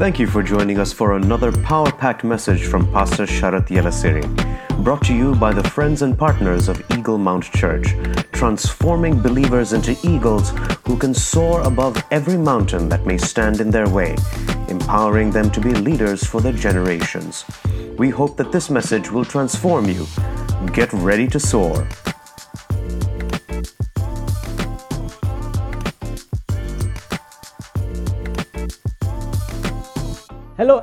Thank 0.00 0.18
you 0.18 0.26
for 0.26 0.42
joining 0.42 0.78
us 0.78 0.94
for 0.94 1.16
another 1.16 1.52
power 1.52 1.92
packed 1.92 2.24
message 2.24 2.64
from 2.64 2.90
Pastor 2.90 3.24
Sharat 3.24 3.68
Yelasiri. 3.68 4.24
Brought 4.82 5.04
to 5.04 5.14
you 5.14 5.34
by 5.34 5.52
the 5.52 5.62
friends 5.62 6.00
and 6.00 6.18
partners 6.18 6.70
of 6.70 6.82
Eagle 6.96 7.18
Mount 7.18 7.44
Church, 7.52 7.94
transforming 8.32 9.20
believers 9.20 9.74
into 9.74 9.94
eagles 10.02 10.54
who 10.86 10.96
can 10.96 11.12
soar 11.12 11.60
above 11.64 12.02
every 12.10 12.38
mountain 12.38 12.88
that 12.88 13.04
may 13.04 13.18
stand 13.18 13.60
in 13.60 13.70
their 13.70 13.90
way, 13.90 14.16
empowering 14.68 15.30
them 15.30 15.50
to 15.50 15.60
be 15.60 15.74
leaders 15.74 16.24
for 16.24 16.40
their 16.40 16.54
generations. 16.54 17.44
We 17.98 18.08
hope 18.08 18.38
that 18.38 18.52
this 18.52 18.70
message 18.70 19.10
will 19.10 19.26
transform 19.26 19.84
you. 19.84 20.06
Get 20.72 20.90
ready 20.94 21.28
to 21.28 21.38
soar. 21.38 21.86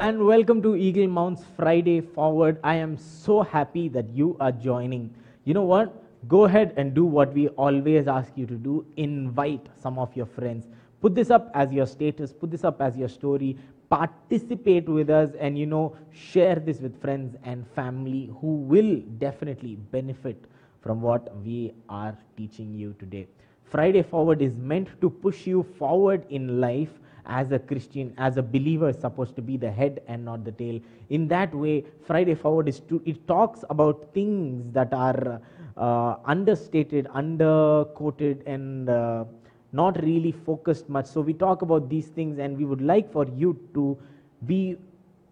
And 0.07 0.25
welcome 0.25 0.61
to 0.61 0.73
Eagle 0.77 1.05
Mount's 1.05 1.43
Friday 1.57 1.99
Forward. 1.99 2.61
I 2.63 2.75
am 2.75 2.95
so 2.95 3.41
happy 3.41 3.89
that 3.89 4.05
you 4.13 4.38
are 4.39 4.53
joining. 4.53 5.13
You 5.43 5.53
know 5.53 5.63
what? 5.63 6.02
Go 6.30 6.45
ahead 6.45 6.73
and 6.77 6.93
do 6.93 7.03
what 7.03 7.33
we 7.33 7.49
always 7.49 8.07
ask 8.07 8.31
you 8.38 8.45
to 8.45 8.53
do 8.53 8.85
invite 8.95 9.67
some 9.75 9.99
of 9.99 10.16
your 10.16 10.25
friends. 10.25 10.66
Put 11.02 11.13
this 11.13 11.30
up 11.30 11.52
as 11.53 11.73
your 11.73 11.85
status, 11.85 12.31
put 12.31 12.52
this 12.52 12.63
up 12.63 12.81
as 12.81 12.95
your 12.95 13.09
story, 13.09 13.57
participate 13.89 14.88
with 14.88 15.09
us, 15.09 15.31
and 15.41 15.59
you 15.59 15.66
know, 15.66 15.93
share 16.13 16.55
this 16.55 16.80
with 16.80 17.02
friends 17.02 17.35
and 17.44 17.67
family 17.75 18.31
who 18.39 18.55
will 18.55 19.02
definitely 19.17 19.75
benefit 19.75 20.41
from 20.80 21.02
what 21.02 21.35
we 21.44 21.73
are 21.89 22.17
teaching 22.38 22.73
you 22.73 22.95
today. 22.97 23.27
Friday 23.66 24.03
Forward 24.03 24.41
is 24.41 24.55
meant 24.55 24.88
to 25.02 25.09
push 25.09 25.45
you 25.45 25.63
forward 25.77 26.25
in 26.30 26.61
life 26.61 26.94
as 27.27 27.52
a 27.52 27.59
Christian, 27.59 28.14
as 28.17 28.38
a 28.38 28.44
believer, 28.44 28.89
is 28.89 28.97
supposed 28.97 29.36
to 29.36 29.42
be 29.42 29.58
the 29.58 29.72
head 29.72 30.02
and 30.08 30.25
not 30.25 30.44
the 30.44 30.52
tail. 30.52 30.80
In 31.09 31.28
that 31.30 31.53
way, 31.53 31.86
Friday 32.06 32.36
Forward 32.36 32.67
is 32.67 32.80
to, 32.81 33.02
it 33.06 33.28
talks 33.28 33.64
about 33.69 34.14
things 34.14 34.73
that 34.73 34.94
are 34.94 35.42
uh, 35.78 36.16
understated, 36.25 37.08
underquoted, 37.14 38.42
and 38.45 38.89
uh, 38.89 39.25
not 39.72 40.02
really 40.02 40.31
focused 40.31 40.89
much. 40.89 41.06
So 41.06 41.22
we 41.22 41.34
talk 41.34 41.61
about 41.61 41.89
these 41.89 42.08
things, 42.08 42.39
and 42.39 42.58
we 42.58 42.66
would 42.66 42.81
like 42.81 43.11
for 43.11 43.25
you 43.28 43.59
to 43.73 43.97
be 44.45 44.78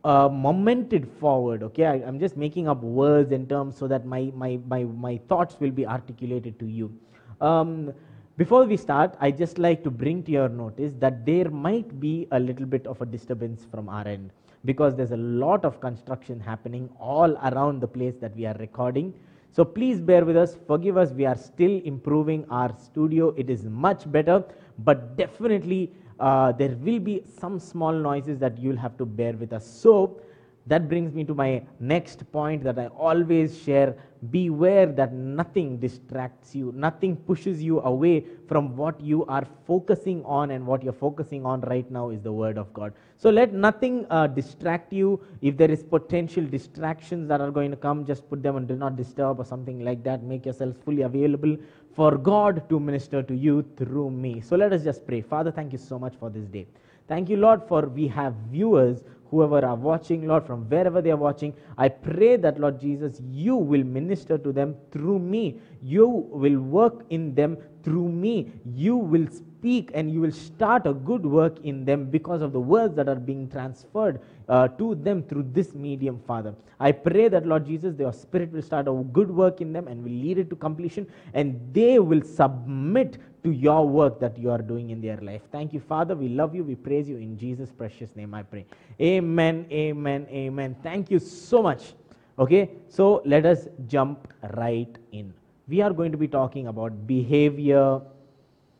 uh, 0.03 0.29
momented 0.29 1.07
forward. 1.19 1.63
Okay, 1.63 1.85
I, 1.85 1.95
am 2.07 2.19
just 2.19 2.37
making 2.37 2.67
up 2.67 2.81
words 2.81 3.31
and 3.31 3.49
terms 3.49 3.75
so 3.77 3.87
that 3.87 4.05
my 4.05 4.31
my 4.35 4.59
my 4.67 4.83
my 4.83 5.19
thoughts 5.27 5.59
will 5.59 5.71
be 5.71 5.85
articulated 5.85 6.59
to 6.59 6.67
you. 6.67 6.93
Um, 7.41 7.93
before 8.37 8.65
we 8.65 8.75
start, 8.75 9.15
I 9.21 9.31
just 9.31 9.57
like 9.57 9.81
to 9.85 9.89
bring 9.89 10.21
to 10.23 10.31
your 10.31 10.49
notice 10.49 10.93
that 10.99 11.25
there 11.25 11.49
might 11.49 12.01
be 12.01 12.27
a 12.31 12.39
little 12.39 12.65
bit 12.65 12.85
of 12.85 13.01
a 13.01 13.05
disturbance 13.05 13.65
from 13.71 13.87
our 13.87 14.05
end 14.05 14.31
because 14.65 14.93
there's 14.93 15.11
a 15.11 15.17
lot 15.17 15.63
of 15.63 15.79
construction 15.79 16.39
happening 16.41 16.89
all 16.99 17.37
around 17.49 17.79
the 17.79 17.87
place 17.87 18.15
that 18.19 18.35
we 18.35 18.45
are 18.45 18.55
recording. 18.59 19.13
So 19.51 19.63
please 19.63 20.01
bear 20.01 20.25
with 20.25 20.35
us, 20.35 20.57
forgive 20.67 20.97
us. 20.97 21.11
We 21.11 21.25
are 21.25 21.37
still 21.37 21.81
improving 21.85 22.45
our 22.49 22.75
studio. 22.77 23.33
It 23.37 23.49
is 23.49 23.63
much 23.63 24.11
better, 24.11 24.43
but 24.79 25.15
definitely 25.15 25.93
uh, 26.19 26.51
there 26.51 26.75
will 26.81 26.99
be 26.99 27.23
some 27.39 27.57
small 27.57 27.93
noises 27.93 28.37
that 28.39 28.57
you'll 28.57 28.75
have 28.75 28.97
to 28.97 29.05
bear 29.05 29.31
with 29.31 29.53
us. 29.53 29.65
So 29.65 30.19
that 30.67 30.89
brings 30.89 31.13
me 31.13 31.23
to 31.23 31.35
my 31.35 31.61
next 31.79 32.29
point 32.31 32.63
that 32.63 32.79
I 32.79 32.87
always 32.87 33.57
share. 33.61 33.95
Beware 34.31 34.87
that 34.87 35.13
nothing 35.13 35.77
distracts 35.77 36.55
you, 36.55 36.73
nothing 36.75 37.15
pushes 37.15 37.61
you 37.61 37.81
away 37.81 38.25
from 38.47 38.75
what 38.75 38.99
you 38.99 39.23
are 39.25 39.45
focusing 39.67 40.25
on, 40.25 40.49
and 40.49 40.65
what 40.65 40.81
you're 40.81 40.93
focusing 40.93 41.45
on 41.45 41.61
right 41.61 41.89
now 41.91 42.09
is 42.09 42.21
the 42.21 42.31
Word 42.31 42.57
of 42.57 42.73
God. 42.73 42.93
So 43.17 43.29
let 43.29 43.53
nothing 43.53 44.07
uh, 44.09 44.25
distract 44.25 44.91
you. 44.91 45.21
If 45.41 45.57
there 45.57 45.69
is 45.69 45.83
potential 45.83 46.43
distractions 46.43 47.27
that 47.27 47.39
are 47.39 47.51
going 47.51 47.69
to 47.69 47.77
come, 47.77 48.03
just 48.03 48.27
put 48.27 48.41
them 48.41 48.55
on 48.55 48.65
do 48.65 48.75
not 48.75 48.95
disturb 48.95 49.39
or 49.39 49.45
something 49.45 49.85
like 49.85 50.03
that. 50.05 50.23
Make 50.23 50.47
yourself 50.47 50.75
fully 50.83 51.03
available 51.03 51.55
for 51.95 52.17
God 52.17 52.67
to 52.69 52.79
minister 52.79 53.21
to 53.21 53.35
you 53.35 53.63
through 53.77 54.09
me. 54.09 54.41
So 54.41 54.55
let 54.55 54.73
us 54.73 54.83
just 54.83 55.05
pray. 55.05 55.21
Father, 55.21 55.51
thank 55.51 55.71
you 55.71 55.77
so 55.77 55.99
much 55.99 56.15
for 56.19 56.31
this 56.31 56.45
day. 56.45 56.65
Thank 57.07 57.29
you, 57.29 57.37
Lord, 57.37 57.61
for 57.67 57.87
we 57.87 58.07
have 58.07 58.33
viewers 58.51 59.03
whoever 59.29 59.65
are 59.65 59.75
watching, 59.75 60.27
Lord, 60.27 60.45
from 60.45 60.63
wherever 60.69 61.01
they 61.01 61.11
are 61.11 61.17
watching. 61.17 61.53
I 61.77 61.89
pray 61.89 62.35
that, 62.37 62.59
Lord 62.59 62.79
Jesus, 62.79 63.21
you 63.29 63.55
will 63.55 63.83
minister 63.83 64.37
to 64.37 64.51
them 64.51 64.75
through 64.91 65.19
me. 65.19 65.59
You 65.81 66.07
will 66.07 66.59
work 66.59 67.05
in 67.09 67.35
them 67.35 67.57
through 67.83 68.09
me. 68.09 68.51
You 68.65 68.95
will 68.97 69.27
speak 69.27 69.91
and 69.93 70.11
you 70.11 70.21
will 70.21 70.31
start 70.31 70.85
a 70.87 70.93
good 70.93 71.25
work 71.25 71.59
in 71.63 71.85
them 71.85 72.05
because 72.05 72.41
of 72.41 72.53
the 72.53 72.59
words 72.59 72.95
that 72.95 73.07
are 73.07 73.15
being 73.15 73.49
transferred 73.49 74.19
uh, 74.47 74.67
to 74.67 74.95
them 74.95 75.23
through 75.23 75.49
this 75.51 75.73
medium, 75.73 76.19
Father. 76.27 76.53
I 76.79 76.91
pray 76.91 77.29
that, 77.29 77.45
Lord 77.45 77.65
Jesus, 77.65 77.97
your 77.97 78.13
Spirit 78.13 78.51
will 78.51 78.61
start 78.61 78.87
a 78.87 78.93
good 79.11 79.31
work 79.31 79.61
in 79.61 79.73
them 79.73 79.87
and 79.87 80.03
will 80.03 80.11
lead 80.11 80.37
it 80.37 80.49
to 80.49 80.55
completion, 80.55 81.07
and 81.33 81.59
they 81.73 81.99
will 81.99 82.21
submit 82.21 83.17
to 83.45 83.51
your 83.51 83.87
work 83.87 84.19
that 84.19 84.37
you 84.39 84.49
are 84.49 84.61
doing 84.61 84.89
in 84.89 84.99
their 84.99 85.17
life. 85.17 85.41
Thank 85.51 85.71
you, 85.71 85.79
Father. 85.79 86.15
We 86.15 86.29
love 86.29 86.55
you. 86.55 86.63
We 86.63 86.73
praise 86.73 87.07
you. 87.07 87.17
In 87.17 87.37
Jesus' 87.37 87.71
precious 87.71 88.15
name, 88.15 88.33
I 88.33 88.41
pray. 88.41 88.65
Amen, 88.99 89.67
amen, 89.71 90.27
amen. 90.31 90.75
Thank 90.81 91.11
you 91.11 91.19
so 91.19 91.61
much. 91.61 91.93
Okay, 92.39 92.71
so 92.89 93.21
let 93.23 93.45
us 93.45 93.67
jump 93.87 94.33
right 94.55 94.97
in. 95.11 95.31
We 95.67 95.81
are 95.81 95.93
going 95.93 96.11
to 96.11 96.17
be 96.17 96.27
talking 96.27 96.67
about 96.67 97.05
behavior 97.05 98.01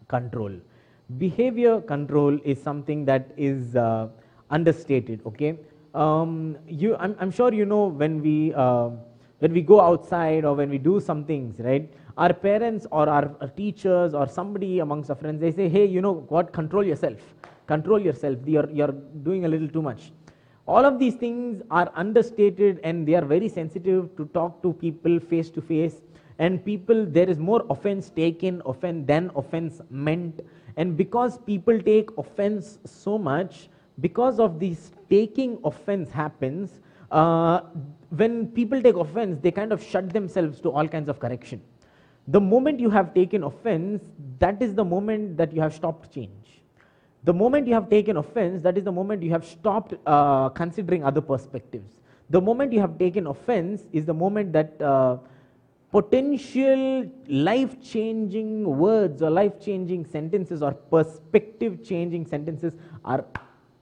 control. 0.08 0.52
Behavior 1.20 1.80
control 1.82 2.40
is 2.44 2.62
something 2.62 3.06
that 3.06 3.32
is 3.38 3.76
uh, 3.76 4.08
understated. 4.50 5.22
Okay, 5.28 5.60
um, 5.94 6.58
you, 6.68 6.96
I'm, 6.98 7.16
I'm, 7.20 7.30
sure 7.30 7.54
you 7.54 7.66
know 7.66 7.86
when 7.86 8.22
we 8.22 8.54
uh, 8.56 8.90
when 9.40 9.54
we 9.54 9.62
go 9.62 9.80
outside 9.80 10.44
or 10.44 10.56
when 10.56 10.70
we 10.70 10.80
do 10.80 11.00
some 11.00 11.24
things, 11.24 11.60
right? 11.60 11.94
Our 12.18 12.34
parents 12.34 12.88
or 12.92 13.10
our 13.10 13.50
teachers 13.58 14.14
or 14.14 14.28
somebody 14.28 14.80
amongst 14.80 15.10
our 15.10 15.16
friends, 15.16 15.42
they 15.42 15.52
say, 15.52 15.68
hey, 15.68 15.86
you 15.86 16.02
know 16.02 16.26
what, 16.30 16.54
control 16.54 16.84
yourself. 16.84 17.20
Control 17.68 18.00
yourself. 18.00 18.38
You're, 18.46 18.70
you're 18.72 18.94
doing 19.24 19.46
a 19.46 19.48
little 19.48 19.68
too 19.68 19.82
much. 19.82 20.12
All 20.68 20.84
of 20.86 20.98
these 20.98 21.16
things 21.16 21.62
are 21.70 21.92
understated 21.96 22.80
and 22.84 23.08
they 23.08 23.16
are 23.16 23.26
very 23.26 23.50
sensitive 23.50 24.16
to 24.18 24.26
talk 24.34 24.62
to 24.64 24.74
people 24.74 25.20
face 25.20 25.50
to 25.52 25.62
face. 25.62 26.02
And 26.40 26.64
people, 26.64 27.06
there 27.06 27.30
is 27.30 27.38
more 27.38 27.66
offense 27.70 28.10
taken 28.10 28.62
offense 28.66 29.06
than 29.08 29.32
offense 29.36 29.82
meant. 29.90 30.42
And 30.78 30.98
because 30.98 31.38
people 31.38 31.80
take 31.80 32.10
offense 32.18 32.80
so 32.86 33.18
much, 33.18 33.70
because 34.00 34.40
of 34.40 34.60
this 34.60 34.92
taking 35.10 35.60
offense 35.64 36.10
happens, 36.12 36.82
uh, 37.12 37.62
when 38.10 38.48
people 38.48 38.82
take 38.82 38.96
offense, 38.96 39.40
they 39.42 39.52
kind 39.52 39.72
of 39.72 39.82
shut 39.82 40.12
themselves 40.12 40.60
to 40.62 40.72
all 40.72 40.88
kinds 40.88 41.10
of 41.10 41.20
correction. 41.20 41.62
The 42.28 42.42
moment 42.42 42.80
you 42.80 42.90
have 42.90 43.14
taken 43.14 43.44
offense, 43.44 44.04
that 44.40 44.62
is 44.62 44.74
the 44.74 44.84
moment 44.84 45.38
that 45.38 45.54
you 45.54 45.62
have 45.62 45.74
stopped 45.74 46.12
change. 46.14 46.62
The 47.24 47.34
moment 47.34 47.68
you 47.68 47.74
have 47.74 47.90
taken 47.90 48.18
offense, 48.18 48.62
that 48.64 48.78
is 48.78 48.84
the 48.84 48.92
moment 48.92 49.24
you 49.24 49.32
have 49.32 49.46
stopped 49.46 49.94
uh, 50.06 50.50
considering 50.50 51.04
other 51.04 51.22
perspectives. 51.22 52.00
The 52.30 52.42
moment 52.42 52.74
you 52.74 52.80
have 52.80 52.98
taken 52.98 53.28
offense 53.28 53.84
is 53.92 54.06
the 54.06 54.14
moment 54.14 54.54
that 54.54 54.82
uh, 54.82 55.18
potential 55.92 57.10
life 57.28 57.82
changing 57.82 58.78
words 58.78 59.22
or 59.22 59.30
life 59.30 59.64
changing 59.64 60.06
sentences 60.06 60.64
or 60.64 60.74
perspective 60.74 61.84
changing 61.84 62.26
sentences 62.26 62.74
are 63.04 63.24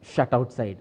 shut 0.02 0.34
outside. 0.34 0.80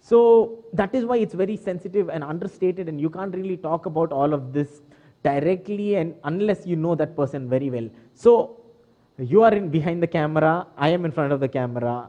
So 0.00 0.64
that 0.72 0.94
is 0.94 1.04
why 1.04 1.18
it's 1.18 1.34
very 1.34 1.56
sensitive 1.56 2.08
and 2.08 2.24
understated, 2.24 2.88
and 2.88 3.00
you 3.00 3.10
can't 3.10 3.34
really 3.34 3.56
talk 3.56 3.86
about 3.86 4.12
all 4.12 4.32
of 4.32 4.52
this 4.52 4.80
directly 5.22 5.96
and 5.96 6.14
unless 6.24 6.66
you 6.66 6.76
know 6.76 6.94
that 6.94 7.16
person 7.16 7.48
very 7.48 7.70
well. 7.70 7.88
So 8.14 8.60
you 9.18 9.42
are 9.42 9.52
in 9.52 9.68
behind 9.68 10.02
the 10.02 10.06
camera, 10.06 10.66
I 10.76 10.88
am 10.90 11.04
in 11.04 11.12
front 11.12 11.32
of 11.32 11.40
the 11.40 11.48
camera, 11.48 12.08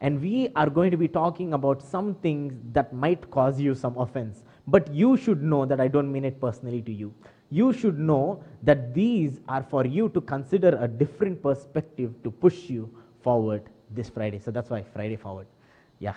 and 0.00 0.20
we 0.20 0.48
are 0.56 0.68
going 0.68 0.90
to 0.90 0.96
be 0.96 1.08
talking 1.08 1.54
about 1.54 1.82
some 1.82 2.14
things 2.16 2.54
that 2.72 2.92
might 2.92 3.30
cause 3.30 3.60
you 3.60 3.74
some 3.74 3.96
offense. 3.96 4.44
But 4.66 4.92
you 4.92 5.16
should 5.16 5.42
know 5.42 5.64
that 5.66 5.80
I 5.80 5.88
don't 5.88 6.10
mean 6.10 6.24
it 6.24 6.40
personally 6.40 6.82
to 6.82 6.92
you. 6.92 7.12
You 7.50 7.72
should 7.72 7.98
know 7.98 8.44
that 8.62 8.94
these 8.94 9.40
are 9.48 9.62
for 9.62 9.84
you 9.84 10.08
to 10.10 10.20
consider 10.20 10.78
a 10.80 10.86
different 10.86 11.42
perspective 11.42 12.14
to 12.22 12.30
push 12.30 12.70
you 12.70 12.88
forward 13.22 13.62
this 13.90 14.08
Friday. 14.08 14.38
So 14.38 14.50
that's 14.50 14.70
why 14.70 14.84
Friday 14.94 15.16
forward. 15.16 15.46
Yeah. 15.98 16.14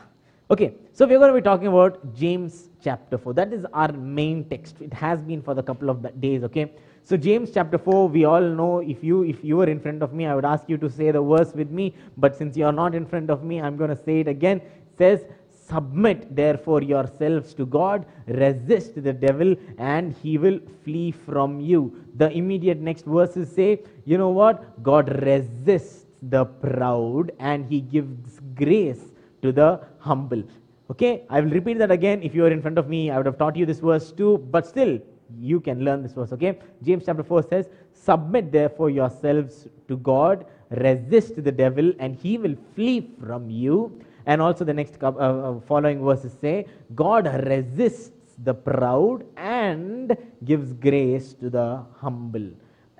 Okay, 0.54 0.76
so 0.94 1.08
we're 1.08 1.18
going 1.18 1.34
to 1.34 1.40
be 1.40 1.42
talking 1.42 1.66
about 1.66 2.14
James 2.14 2.70
chapter 2.84 3.18
4. 3.18 3.34
That 3.34 3.52
is 3.52 3.66
our 3.74 3.92
main 3.92 4.48
text. 4.50 4.76
It 4.82 4.94
has 4.94 5.20
been 5.20 5.42
for 5.42 5.56
the 5.56 5.64
couple 5.64 5.90
of 5.90 6.06
days, 6.22 6.44
okay? 6.44 6.74
So 7.04 7.18
James 7.18 7.50
chapter 7.52 7.80
4, 7.80 8.08
we 8.08 8.26
all 8.26 8.40
know 8.40 8.78
if 8.78 9.04
you 9.04 9.24
if 9.24 9.44
you 9.44 9.58
were 9.58 9.66
in 9.66 9.80
front 9.80 10.04
of 10.04 10.14
me, 10.14 10.28
I 10.28 10.36
would 10.36 10.46
ask 10.46 10.70
you 10.70 10.78
to 10.78 10.92
say 10.92 11.10
the 11.10 11.24
verse 11.24 11.54
with 11.56 11.72
me, 11.72 11.96
but 12.18 12.36
since 12.36 12.56
you 12.56 12.68
are 12.68 12.72
not 12.72 12.94
in 12.94 13.08
front 13.08 13.32
of 13.32 13.44
me, 13.44 13.60
I'm 13.62 13.78
going 13.78 13.90
to 13.90 13.96
say 13.96 14.20
it 14.20 14.28
again. 14.28 14.58
It 14.58 15.00
says, 15.00 15.26
"Submit 15.70 16.36
therefore 16.42 16.84
yourselves 16.84 17.56
to 17.56 17.66
God, 17.66 18.06
resist 18.28 19.02
the 19.08 19.14
devil 19.14 19.56
and 19.80 20.14
he 20.22 20.38
will 20.38 20.60
flee 20.84 21.10
from 21.30 21.60
you." 21.72 21.82
The 22.18 22.30
immediate 22.44 22.86
next 22.92 23.06
verses 23.06 23.50
say, 23.62 23.82
you 24.06 24.20
know 24.20 24.30
what? 24.30 24.62
God 24.84 25.10
resists 25.24 26.06
the 26.36 26.46
proud 26.46 27.32
and 27.40 27.66
he 27.66 27.82
gives 27.82 28.40
grace 28.64 29.13
to 29.44 29.52
the 29.52 29.80
humble. 30.00 30.44
Okay, 30.92 31.24
I 31.30 31.40
will 31.42 31.52
repeat 31.52 31.78
that 31.80 31.92
again. 31.92 32.22
If 32.24 32.36
you 32.36 32.46
are 32.46 32.52
in 32.52 32.62
front 32.62 32.78
of 32.78 32.90
me, 32.90 33.10
I 33.10 33.18
would 33.18 33.26
have 33.26 33.38
taught 33.38 33.56
you 33.56 33.66
this 33.66 33.80
verse 33.80 34.12
too, 34.12 34.38
but 34.52 34.68
still, 34.68 35.00
you 35.40 35.60
can 35.60 35.84
learn 35.86 36.04
this 36.04 36.14
verse. 36.14 36.32
Okay, 36.34 36.60
James 36.84 37.04
chapter 37.06 37.24
4 37.24 37.44
says, 37.44 37.70
Submit 37.94 38.52
therefore 38.52 38.90
yourselves 38.90 39.68
to 39.88 39.98
God, 39.98 40.46
resist 40.72 41.44
the 41.44 41.52
devil, 41.52 41.94
and 42.00 42.16
he 42.16 42.38
will 42.38 42.56
flee 42.76 43.10
from 43.20 43.50
you. 43.50 44.00
And 44.26 44.42
also, 44.42 44.64
the 44.64 44.74
next 44.74 45.02
uh, 45.02 45.10
uh, 45.10 45.60
following 45.62 46.04
verses 46.04 46.36
say, 46.40 46.66
God 46.96 47.28
resists 47.48 48.36
the 48.44 48.54
proud 48.54 49.26
and 49.38 50.16
gives 50.44 50.74
grace 50.74 51.34
to 51.36 51.50
the 51.50 51.84
humble. 51.98 52.50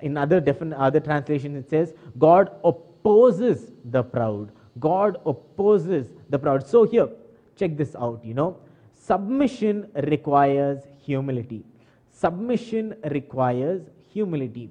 In 0.02 0.16
other, 0.16 0.40
different, 0.40 0.74
other 0.74 1.00
translations, 1.00 1.56
it 1.56 1.70
says, 1.70 1.94
God 2.18 2.50
opposes 2.62 3.72
the 3.84 4.02
proud. 4.02 4.50
God 4.78 5.18
opposes 5.26 6.08
the 6.30 6.38
proud. 6.38 6.66
So, 6.66 6.84
here, 6.84 7.08
check 7.56 7.76
this 7.76 7.94
out, 7.94 8.24
you 8.24 8.34
know. 8.34 8.58
Submission 8.94 9.88
requires 9.94 10.82
humility. 11.04 11.64
Submission 12.10 12.94
requires 13.10 13.82
humility. 14.12 14.70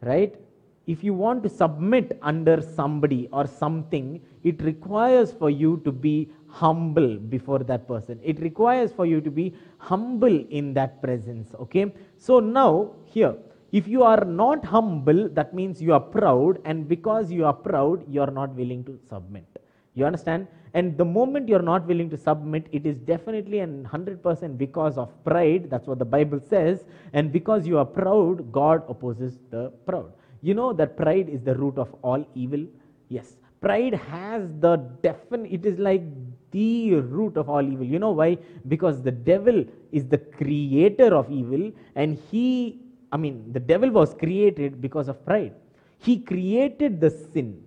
Right? 0.00 0.36
If 0.86 1.02
you 1.02 1.14
want 1.14 1.42
to 1.42 1.48
submit 1.48 2.18
under 2.22 2.60
somebody 2.60 3.28
or 3.32 3.46
something, 3.46 4.20
it 4.44 4.62
requires 4.62 5.32
for 5.32 5.50
you 5.50 5.82
to 5.84 5.90
be 5.90 6.30
humble 6.46 7.16
before 7.16 7.58
that 7.58 7.88
person. 7.88 8.20
It 8.22 8.40
requires 8.40 8.92
for 8.92 9.04
you 9.04 9.20
to 9.20 9.30
be 9.30 9.54
humble 9.78 10.44
in 10.48 10.72
that 10.74 11.02
presence. 11.02 11.52
Okay? 11.58 11.92
So 12.18 12.38
now, 12.38 12.92
here, 13.04 13.34
if 13.72 13.88
you 13.88 14.02
are 14.02 14.24
not 14.24 14.64
humble, 14.64 15.28
that 15.30 15.54
means 15.54 15.82
you 15.82 15.92
are 15.92 16.00
proud, 16.00 16.60
and 16.64 16.88
because 16.88 17.30
you 17.30 17.44
are 17.44 17.52
proud, 17.52 18.04
you 18.08 18.20
are 18.20 18.30
not 18.30 18.54
willing 18.54 18.84
to 18.84 18.98
submit. 19.08 19.44
You 19.94 20.04
understand? 20.04 20.46
And 20.74 20.98
the 20.98 21.04
moment 21.06 21.48
you're 21.48 21.62
not 21.62 21.86
willing 21.86 22.10
to 22.10 22.18
submit, 22.18 22.66
it 22.70 22.84
is 22.84 22.98
definitely 22.98 23.60
and 23.60 23.86
100% 23.86 24.58
because 24.58 24.98
of 24.98 25.10
pride. 25.24 25.70
That's 25.70 25.86
what 25.86 25.98
the 25.98 26.04
Bible 26.04 26.38
says. 26.38 26.84
And 27.14 27.32
because 27.32 27.66
you 27.66 27.78
are 27.78 27.84
proud, 27.86 28.52
God 28.52 28.82
opposes 28.88 29.38
the 29.50 29.70
proud. 29.86 30.12
You 30.42 30.52
know 30.52 30.74
that 30.74 30.98
pride 30.98 31.30
is 31.30 31.42
the 31.42 31.54
root 31.54 31.78
of 31.78 31.94
all 32.02 32.26
evil? 32.34 32.66
Yes. 33.08 33.36
Pride 33.62 33.94
has 33.94 34.42
the 34.60 34.76
definite, 35.02 35.50
it 35.50 35.64
is 35.64 35.78
like 35.78 36.02
the 36.50 36.96
root 36.96 37.38
of 37.38 37.48
all 37.48 37.62
evil. 37.62 37.86
You 37.86 37.98
know 37.98 38.10
why? 38.10 38.36
Because 38.68 39.02
the 39.02 39.10
devil 39.10 39.64
is 39.92 40.06
the 40.06 40.18
creator 40.18 41.16
of 41.16 41.30
evil, 41.30 41.72
and 41.94 42.18
he, 42.30 42.82
I 43.12 43.16
mean, 43.16 43.52
the 43.52 43.60
devil 43.60 43.90
was 43.90 44.14
created 44.14 44.80
because 44.80 45.08
of 45.08 45.24
pride. 45.24 45.54
He 45.98 46.18
created 46.18 47.00
the 47.00 47.10
sin, 47.10 47.62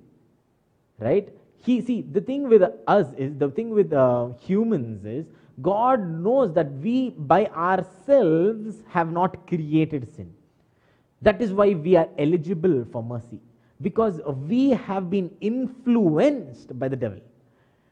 right? 0.99 1.29
he 1.65 1.81
see 1.81 2.01
the 2.01 2.21
thing 2.21 2.47
with 2.47 2.63
us 2.87 3.07
is 3.17 3.35
the 3.37 3.49
thing 3.49 3.69
with 3.69 3.93
uh, 3.93 4.29
humans 4.47 5.05
is 5.05 5.25
god 5.61 6.05
knows 6.25 6.53
that 6.53 6.71
we 6.85 6.95
by 7.33 7.45
ourselves 7.67 8.77
have 8.95 9.11
not 9.11 9.35
created 9.47 10.07
sin 10.15 10.29
that 11.21 11.41
is 11.41 11.51
why 11.59 11.69
we 11.87 11.95
are 12.01 12.07
eligible 12.25 12.77
for 12.91 13.03
mercy 13.03 13.39
because 13.81 14.21
we 14.53 14.69
have 14.69 15.09
been 15.09 15.29
influenced 15.41 16.77
by 16.79 16.87
the 16.87 16.95
devil 16.95 17.19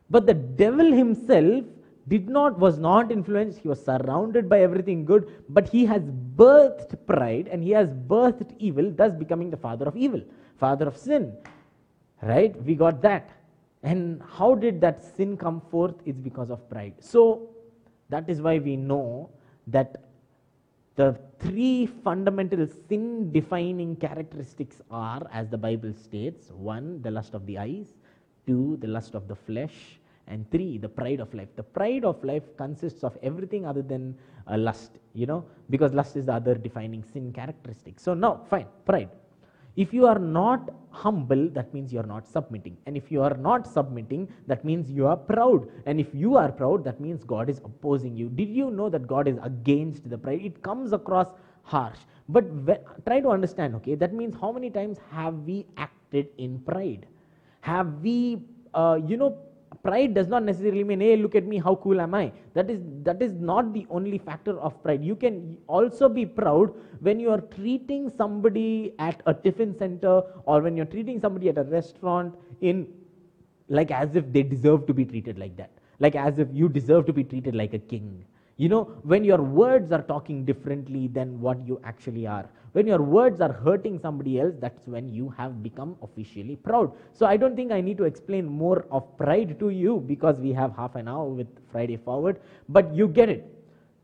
but 0.09 0.25
the 0.25 0.38
devil 0.63 0.91
himself 1.01 1.65
did 2.07 2.30
not 2.30 2.57
was 2.57 2.77
not 2.80 3.12
influenced 3.12 3.59
he 3.59 3.68
was 3.68 3.83
surrounded 3.83 4.48
by 4.50 4.62
everything 4.62 5.04
good 5.06 5.31
but 5.50 5.68
he 5.69 5.86
has 5.86 6.04
birthed 6.42 6.94
pride 7.06 7.48
and 7.51 7.63
he 7.63 7.71
has 7.71 7.89
birthed 8.13 8.54
evil 8.59 8.92
thus 8.92 9.13
becoming 9.24 9.50
the 9.50 9.57
father 9.57 9.86
of 9.86 9.98
evil 9.98 10.21
father 10.57 10.88
of 10.88 10.98
sin 10.98 11.33
right 12.21 12.62
we 12.63 12.75
got 12.75 13.01
that 13.01 13.38
and 13.83 14.21
how 14.38 14.56
did 14.56 14.81
that 14.81 15.04
sin 15.04 15.38
come 15.38 15.62
forth? 15.62 15.95
It's 16.06 16.19
because 16.19 16.50
of 16.50 16.69
pride. 16.69 16.95
So 17.00 17.50
that 18.10 18.30
is 18.30 18.42
why 18.42 18.60
we 18.60 18.75
know 18.75 19.30
that 19.68 20.03
the 20.95 21.18
three 21.39 21.86
fundamental 21.86 22.68
sin 22.89 23.31
defining 23.31 23.95
characteristics 23.95 24.81
are, 24.89 25.21
as 25.31 25.48
the 25.50 25.57
Bible 25.57 25.94
states 25.94 26.51
one, 26.51 27.01
the 27.01 27.12
lust 27.12 27.36
of 27.36 27.45
the 27.45 27.57
eyes, 27.60 27.88
two, 28.48 28.77
the 28.81 28.88
lust 28.88 29.13
of 29.13 29.27
the 29.27 29.36
flesh, 29.36 30.00
and 30.27 30.50
three, 30.51 30.77
the 30.77 30.89
pride 30.89 31.19
of 31.19 31.33
life. 31.33 31.50
The 31.56 31.63
pride 31.63 32.06
of 32.06 32.24
life 32.24 32.44
consists 32.57 33.03
of 33.03 33.18
everything 33.24 33.65
other 33.65 33.81
than 33.81 34.15
uh, 34.50 34.57
lust, 34.57 34.91
you 35.13 35.25
know, 35.25 35.45
because 35.69 35.94
lust 35.94 36.15
is 36.15 36.25
the 36.25 36.33
other 36.33 36.56
defining 36.56 37.03
sin 37.03 37.31
characteristic. 37.33 38.00
So 38.00 38.13
now, 38.13 38.41
fine, 38.50 38.68
pride. 38.85 39.09
If 39.75 39.94
you 39.94 40.07
are 40.07 40.18
not 40.18 40.71
humble, 40.89 41.50
that 41.50 41.71
means 41.71 41.94
you 41.94 42.00
are 42.00 42.06
not 42.06 42.27
submitting. 42.27 42.77
And 42.88 42.97
if 42.97 43.12
you 43.12 43.21
are 43.21 43.35
not 43.35 43.68
submitting, 43.68 44.27
that 44.47 44.65
means 44.65 44.89
you 44.89 45.06
are 45.06 45.15
proud. 45.15 45.69
And 45.85 46.00
if 46.00 46.07
you 46.13 46.35
are 46.35 46.51
proud, 46.51 46.83
that 46.85 47.00
means 47.00 47.24
God 47.24 47.47
is 47.47 47.59
opposing 47.59 48.18
you. 48.18 48.29
Did 48.29 48.50
you 48.50 48.71
know 48.71 48.89
that 48.89 49.06
God 49.06 49.27
is 49.27 49.38
against 49.44 50.09
the 50.09 50.18
pride? 50.18 50.41
It 50.44 50.63
comes 50.63 50.94
across 50.94 51.27
harsh. 51.62 52.00
But 52.27 52.45
try 53.06 53.19
to 53.21 53.29
understand, 53.29 53.75
okay? 53.75 53.94
That 53.94 54.13
means 54.13 54.35
how 54.41 54.51
many 54.51 54.71
times 54.71 54.97
have 55.12 55.35
we 55.35 55.68
acted 55.77 56.29
in 56.39 56.59
pride? 56.62 57.06
Have 57.62 58.01
we, 58.01 58.41
uh, 58.74 59.00
you 59.06 59.15
know, 59.15 59.38
pride 59.83 60.13
does 60.13 60.27
not 60.27 60.43
necessarily 60.43 60.83
mean 60.83 60.99
hey 60.99 61.15
look 61.17 61.35
at 61.35 61.45
me 61.45 61.57
how 61.57 61.75
cool 61.75 62.01
am 62.01 62.13
i? 62.13 62.31
That 62.53 62.69
is 62.69 62.81
that 63.03 63.21
is 63.21 63.33
not 63.33 63.73
the 63.73 63.85
only 63.89 64.17
factor 64.17 64.59
of 64.59 64.81
pride. 64.83 65.03
You 65.03 65.15
can 65.15 65.57
also 65.67 66.09
be 66.09 66.25
proud 66.25 66.73
when 66.99 67.19
you 67.19 67.31
are 67.31 67.41
treating 67.41 68.09
somebody 68.09 68.93
at 68.99 69.21
a 69.25 69.33
tiffin 69.33 69.77
center 69.77 70.21
or 70.45 70.61
when 70.61 70.75
you're 70.75 70.85
treating 70.85 71.19
somebody 71.19 71.49
at 71.49 71.57
a 71.57 71.63
restaurant 71.63 72.35
in 72.61 72.87
like 73.69 73.91
as 73.91 74.15
if 74.15 74.31
they 74.31 74.43
deserve 74.43 74.87
to 74.87 74.93
be 74.93 75.05
treated 75.05 75.37
like 75.37 75.55
that. 75.57 75.71
Like 75.99 76.15
as 76.15 76.39
if 76.39 76.47
you 76.51 76.69
deserve 76.69 77.05
to 77.07 77.13
be 77.13 77.23
treated 77.23 77.55
like 77.55 77.73
a 77.73 77.79
king. 77.79 78.25
You 78.57 78.69
know 78.69 78.83
when 79.03 79.23
your 79.23 79.41
words 79.41 79.91
are 79.91 80.01
talking 80.01 80.45
differently 80.45 81.07
than 81.07 81.39
what 81.39 81.65
you 81.65 81.79
actually 81.83 82.25
are 82.25 82.49
when 82.77 82.85
your 82.85 83.01
words 83.01 83.41
are 83.41 83.53
hurting 83.65 83.97
somebody 83.97 84.39
else, 84.39 84.53
that's 84.59 84.85
when 84.85 85.09
you 85.12 85.33
have 85.35 85.63
become 85.63 85.95
officially 86.03 86.56
proud. 86.56 86.91
So 87.12 87.25
I 87.25 87.35
don't 87.35 87.56
think 87.56 87.71
I 87.71 87.81
need 87.81 87.97
to 87.97 88.03
explain 88.03 88.45
more 88.45 88.85
of 88.91 89.18
pride 89.18 89.57
to 89.62 89.69
you 89.69 90.03
because 90.06 90.39
we 90.39 90.53
have 90.53 90.75
half 90.75 90.94
an 90.94 91.07
hour 91.07 91.25
with 91.25 91.47
Friday 91.71 91.97
Forward, 91.97 92.39
but 92.69 92.94
you 92.94 93.07
get 93.07 93.29
it. 93.29 93.44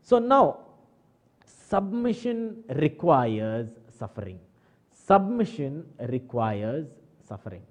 So 0.02 0.18
now, 0.18 0.58
submission 1.46 2.64
requires 2.70 3.68
suffering. 3.96 4.40
Submission 4.92 5.86
requires 6.08 6.88
suffering. 7.28 7.62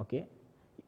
Okay? 0.00 0.24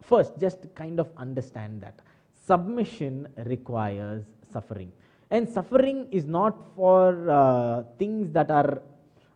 First, 0.01 0.41
just 0.41 0.75
kind 0.75 0.99
of 0.99 1.11
understand 1.19 1.83
that. 1.83 2.01
Submission 2.47 3.29
requires 3.45 4.25
suffering. 4.51 4.91
And 5.31 5.47
suffering 5.47 6.09
is 6.11 6.25
not 6.25 6.57
for 6.75 7.29
uh, 7.31 7.83
things 7.99 8.33
that 8.33 8.51
are 8.51 8.81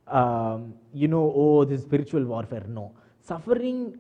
um, 0.08 0.75
you 0.92 1.08
know, 1.08 1.32
oh, 1.34 1.64
this 1.64 1.82
spiritual 1.82 2.25
warfare. 2.25 2.64
No. 2.68 2.92
Suffering 3.20 3.99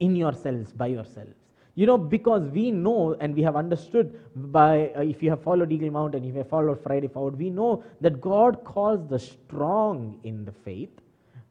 in 0.00 0.16
yourselves, 0.16 0.72
by 0.72 0.88
yourselves. 0.88 1.34
You 1.76 1.86
know, 1.86 1.98
because 1.98 2.48
we 2.50 2.70
know 2.70 3.16
and 3.18 3.34
we 3.34 3.42
have 3.42 3.56
understood 3.56 4.20
by, 4.36 4.92
uh, 4.96 5.00
if 5.00 5.22
you 5.22 5.30
have 5.30 5.42
followed 5.42 5.72
Eagle 5.72 5.90
Mountain, 5.90 6.24
if 6.24 6.32
you 6.32 6.38
have 6.38 6.48
followed 6.48 6.80
Friday 6.80 7.08
Forward, 7.08 7.36
we 7.36 7.50
know 7.50 7.82
that 8.00 8.20
God 8.20 8.62
calls 8.64 9.08
the 9.08 9.18
strong 9.18 10.20
in 10.22 10.44
the 10.44 10.52
faith 10.52 10.90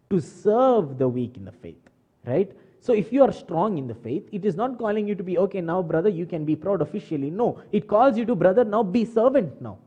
to 0.09 0.21
serve 0.21 0.97
the 0.97 1.07
weak 1.07 1.35
in 1.35 1.43
the 1.43 1.51
faith, 1.51 1.89
right? 2.25 2.49
So 2.79 2.93
if 2.93 3.11
you 3.11 3.21
are 3.23 3.31
strong 3.33 3.77
in 3.77 3.87
the 3.87 3.95
faith, 3.95 4.27
it 4.31 4.45
is 4.45 4.55
not 4.55 4.77
calling 4.77 5.07
you 5.07 5.15
to 5.15 5.23
be, 5.23 5.37
okay, 5.37 5.59
now 5.59 5.81
brother, 5.81 6.09
you 6.09 6.25
can 6.25 6.45
be 6.45 6.55
proud 6.55 6.81
officially. 6.81 7.29
No, 7.29 7.61
it 7.71 7.87
calls 7.87 8.17
you 8.17 8.25
to, 8.25 8.35
brother, 8.35 8.63
now 8.63 8.83
be 8.83 9.03
servant 9.03 9.61
now. 9.61 9.77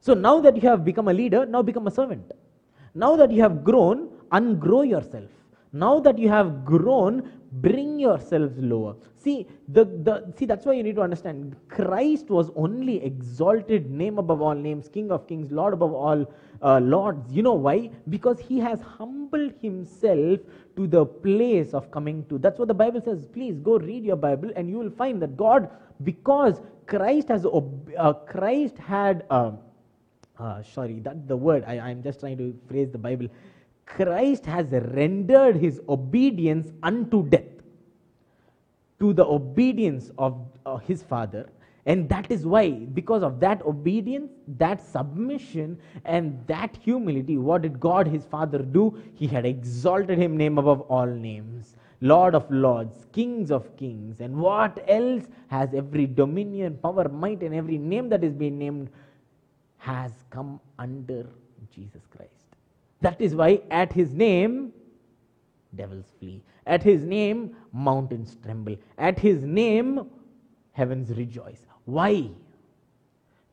So 0.00 0.14
now 0.14 0.40
that 0.40 0.62
you 0.62 0.68
have 0.68 0.84
become 0.84 1.08
a 1.08 1.12
leader, 1.14 1.46
now 1.46 1.62
become 1.62 1.86
a 1.86 1.90
servant. 1.90 2.32
Now 2.98 3.14
that 3.14 3.30
you 3.30 3.40
have 3.42 3.62
grown, 3.62 4.08
ungrow 4.32 4.82
yourself. 4.88 5.30
Now 5.72 6.00
that 6.00 6.18
you 6.18 6.28
have 6.28 6.64
grown, 6.64 7.30
bring 7.52 8.00
yourselves 8.00 8.58
lower. 8.58 8.96
See, 9.14 9.46
the, 9.68 9.84
the, 9.84 10.32
see, 10.36 10.46
that's 10.46 10.66
why 10.66 10.72
you 10.72 10.82
need 10.82 10.96
to 10.96 11.02
understand. 11.02 11.54
Christ 11.68 12.28
was 12.28 12.50
only 12.56 13.04
exalted, 13.04 13.88
name 13.88 14.18
above 14.18 14.42
all 14.42 14.54
names, 14.54 14.88
King 14.88 15.12
of 15.12 15.28
kings, 15.28 15.52
Lord 15.52 15.74
above 15.74 15.92
all 15.92 16.26
uh, 16.60 16.80
lords. 16.80 17.32
You 17.32 17.44
know 17.44 17.54
why? 17.54 17.90
Because 18.08 18.40
he 18.40 18.58
has 18.58 18.80
humbled 18.80 19.52
himself 19.62 20.40
to 20.76 20.88
the 20.88 21.06
place 21.06 21.74
of 21.74 21.92
coming 21.92 22.24
to. 22.30 22.38
That's 22.38 22.58
what 22.58 22.66
the 22.66 22.74
Bible 22.74 23.00
says. 23.00 23.26
Please 23.26 23.60
go 23.60 23.78
read 23.78 24.04
your 24.04 24.16
Bible, 24.16 24.50
and 24.56 24.68
you 24.68 24.76
will 24.76 24.90
find 24.90 25.22
that 25.22 25.36
God, 25.36 25.70
because 26.02 26.60
Christ 26.86 27.28
has, 27.28 27.46
uh, 27.46 28.12
Christ 28.26 28.76
had. 28.76 29.24
Uh, 29.30 29.52
uh, 30.38 30.62
sorry, 30.62 31.00
that's 31.00 31.26
the 31.26 31.36
word. 31.36 31.64
I, 31.66 31.78
I'm 31.78 32.02
just 32.02 32.20
trying 32.20 32.38
to 32.38 32.56
phrase 32.68 32.90
the 32.90 32.98
Bible. 32.98 33.28
Christ 33.86 34.46
has 34.46 34.66
rendered 34.70 35.56
his 35.56 35.80
obedience 35.88 36.72
unto 36.82 37.28
death 37.28 37.42
to 39.00 39.12
the 39.12 39.24
obedience 39.24 40.10
of 40.18 40.46
uh, 40.66 40.76
his 40.76 41.02
Father. 41.02 41.48
And 41.86 42.06
that 42.10 42.30
is 42.30 42.44
why, 42.44 42.70
because 42.70 43.22
of 43.22 43.40
that 43.40 43.64
obedience, 43.64 44.30
that 44.58 44.86
submission, 44.86 45.78
and 46.04 46.38
that 46.46 46.76
humility, 46.82 47.38
what 47.38 47.62
did 47.62 47.80
God 47.80 48.06
his 48.06 48.26
Father 48.26 48.58
do? 48.58 49.00
He 49.14 49.26
had 49.26 49.46
exalted 49.46 50.18
him 50.18 50.36
name 50.36 50.58
above 50.58 50.82
all 50.82 51.06
names. 51.06 51.76
Lord 52.00 52.34
of 52.34 52.48
lords, 52.50 53.06
kings 53.12 53.50
of 53.50 53.74
kings, 53.76 54.20
and 54.20 54.36
what 54.36 54.84
else 54.86 55.24
has 55.48 55.74
every 55.74 56.06
dominion, 56.06 56.78
power, 56.80 57.08
might, 57.08 57.42
and 57.42 57.54
every 57.54 57.78
name 57.78 58.08
that 58.10 58.22
is 58.22 58.34
being 58.34 58.58
named 58.58 58.90
has 59.88 60.12
come 60.30 60.60
under 60.78 61.26
Jesus 61.74 62.02
Christ. 62.14 62.48
That 63.00 63.20
is 63.26 63.34
why 63.34 63.60
at 63.70 63.92
his 63.92 64.12
name, 64.12 64.72
devils 65.74 66.12
flee. 66.18 66.42
At 66.66 66.82
his 66.82 67.04
name, 67.04 67.56
mountains 67.72 68.36
tremble. 68.44 68.76
At 68.98 69.18
his 69.18 69.42
name, 69.42 70.06
heavens 70.72 71.10
rejoice. 71.16 71.62
Why? 71.84 72.28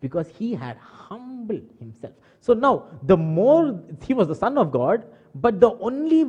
Because 0.01 0.27
he 0.39 0.53
had 0.53 0.77
humbled 0.77 1.69
himself. 1.79 2.13
So 2.41 2.53
now, 2.53 2.73
the 3.03 3.17
more 3.17 3.79
he 4.05 4.13
was 4.13 4.27
the 4.27 4.35
Son 4.35 4.57
of 4.57 4.71
God, 4.71 5.05
but 5.35 5.59
the 5.59 5.71
only 5.87 6.19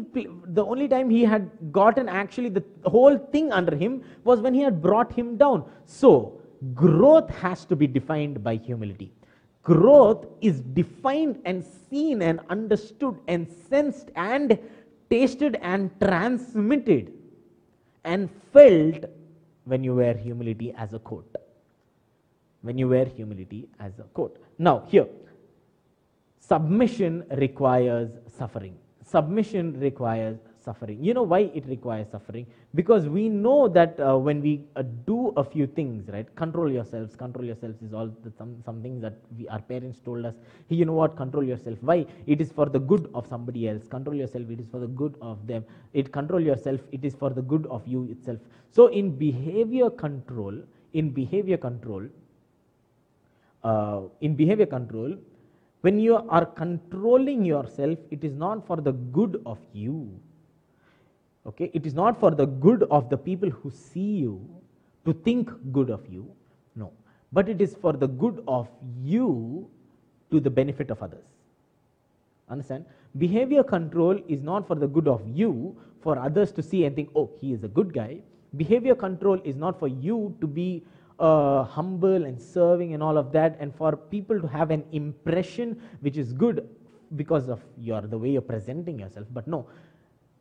the 0.60 0.64
only 0.64 0.88
time 0.88 1.10
he 1.10 1.24
had 1.32 1.50
gotten 1.72 2.08
actually 2.08 2.48
the 2.48 2.64
whole 2.84 3.18
thing 3.34 3.52
under 3.52 3.74
him 3.82 4.02
was 4.24 4.40
when 4.40 4.54
he 4.54 4.62
had 4.68 4.80
brought 4.86 5.12
him 5.12 5.36
down. 5.36 5.64
So 5.84 6.40
growth 6.74 7.30
has 7.42 7.64
to 7.66 7.76
be 7.76 7.86
defined 7.86 8.42
by 8.42 8.56
humility. 8.56 9.12
Growth 9.66 10.26
is 10.40 10.60
defined 10.60 11.40
and 11.44 11.64
seen 11.90 12.22
and 12.22 12.38
understood 12.50 13.18
and 13.26 13.48
sensed 13.68 14.12
and 14.14 14.56
tasted 15.10 15.58
and 15.60 15.90
transmitted 16.00 17.12
and 18.04 18.30
felt 18.52 19.06
when 19.64 19.82
you 19.82 19.96
wear 19.96 20.14
humility 20.14 20.72
as 20.78 20.92
a 20.92 21.00
coat. 21.00 21.34
When 22.62 22.78
you 22.78 22.88
wear 22.88 23.06
humility 23.06 23.68
as 23.80 23.98
a 23.98 24.04
coat. 24.14 24.38
Now, 24.56 24.84
here, 24.86 25.08
submission 26.38 27.24
requires 27.32 28.10
suffering. 28.38 28.76
Submission 29.04 29.80
requires 29.80 30.38
suffering. 30.66 30.98
You 31.08 31.14
know 31.18 31.22
why 31.32 31.40
it 31.60 31.66
requires 31.72 32.08
suffering? 32.10 32.46
Because 32.74 33.08
we 33.16 33.28
know 33.28 33.68
that 33.68 33.98
uh, 34.00 34.16
when 34.26 34.42
we 34.46 34.52
uh, 34.76 34.82
do 35.06 35.18
a 35.36 35.44
few 35.44 35.66
things, 35.78 36.08
right? 36.16 36.28
Control 36.42 36.70
yourselves. 36.78 37.16
Control 37.16 37.46
yourselves 37.50 37.82
is 37.86 37.94
all 37.94 38.10
the, 38.24 38.32
some 38.38 38.52
some 38.68 38.82
things 38.82 39.00
that 39.06 39.16
we, 39.38 39.48
our 39.48 39.62
parents 39.72 40.00
told 40.08 40.26
us. 40.30 40.34
Hey, 40.68 40.76
you 40.80 40.84
know 40.90 40.98
what? 41.00 41.16
Control 41.22 41.44
yourself. 41.52 41.78
Why? 41.92 41.98
It 42.26 42.40
is 42.46 42.52
for 42.58 42.66
the 42.76 42.82
good 42.92 43.08
of 43.14 43.26
somebody 43.34 43.68
else. 43.68 43.88
Control 43.96 44.16
yourself. 44.24 44.50
It 44.56 44.60
is 44.60 44.68
for 44.74 44.80
the 44.86 44.92
good 45.04 45.16
of 45.22 45.46
them. 45.46 45.64
It 45.94 46.12
control 46.12 46.40
yourself. 46.50 46.80
It 46.92 47.04
is 47.04 47.14
for 47.14 47.30
the 47.30 47.42
good 47.54 47.66
of 47.78 47.86
you 47.86 48.04
itself. 48.10 48.38
So 48.70 48.88
in 48.88 49.16
behavior 49.16 49.90
control, 49.90 50.60
in 50.92 51.10
behavior 51.22 51.56
control, 51.56 52.04
uh, 53.64 54.02
in 54.20 54.34
behavior 54.34 54.66
control, 54.66 55.16
when 55.82 55.98
you 56.00 56.16
are 56.16 56.44
controlling 56.44 57.44
yourself, 57.44 57.98
it 58.10 58.24
is 58.24 58.34
not 58.34 58.66
for 58.66 58.76
the 58.76 58.92
good 58.92 59.40
of 59.46 59.58
you. 59.72 60.20
Okay, 61.46 61.70
it 61.72 61.86
is 61.86 61.94
not 61.94 62.18
for 62.18 62.32
the 62.32 62.46
good 62.46 62.82
of 62.90 63.08
the 63.08 63.16
people 63.16 63.48
who 63.50 63.70
see 63.70 64.16
you 64.16 64.44
to 65.04 65.12
think 65.12 65.50
good 65.72 65.90
of 65.90 66.06
you. 66.08 66.28
No, 66.74 66.92
but 67.32 67.48
it 67.48 67.60
is 67.60 67.74
for 67.74 67.92
the 67.92 68.08
good 68.08 68.42
of 68.48 68.68
you 69.00 69.70
to 70.30 70.40
the 70.40 70.50
benefit 70.50 70.90
of 70.90 71.02
others. 71.02 71.24
Understand? 72.48 72.84
Behavior 73.18 73.62
control 73.62 74.18
is 74.28 74.42
not 74.42 74.66
for 74.66 74.74
the 74.74 74.86
good 74.86 75.08
of 75.08 75.22
you, 75.26 75.76
for 76.00 76.18
others 76.18 76.52
to 76.52 76.62
see 76.62 76.84
and 76.84 76.94
think, 76.94 77.10
oh, 77.14 77.30
he 77.40 77.52
is 77.52 77.64
a 77.64 77.68
good 77.68 77.92
guy. 77.92 78.18
Behavior 78.56 78.94
control 78.94 79.40
is 79.44 79.56
not 79.56 79.78
for 79.78 79.88
you 79.88 80.36
to 80.40 80.46
be 80.46 80.84
uh, 81.18 81.64
humble 81.64 82.24
and 82.24 82.40
serving 82.40 82.94
and 82.94 83.02
all 83.02 83.16
of 83.16 83.32
that, 83.32 83.56
and 83.60 83.74
for 83.74 83.96
people 83.96 84.40
to 84.40 84.46
have 84.46 84.70
an 84.70 84.84
impression 84.92 85.80
which 86.00 86.16
is 86.16 86.32
good 86.32 86.68
because 87.14 87.48
of 87.48 87.60
your 87.78 88.00
the 88.00 88.18
way 88.18 88.30
you're 88.30 88.42
presenting 88.42 88.98
yourself. 88.98 89.26
But 89.32 89.46
no, 89.46 89.66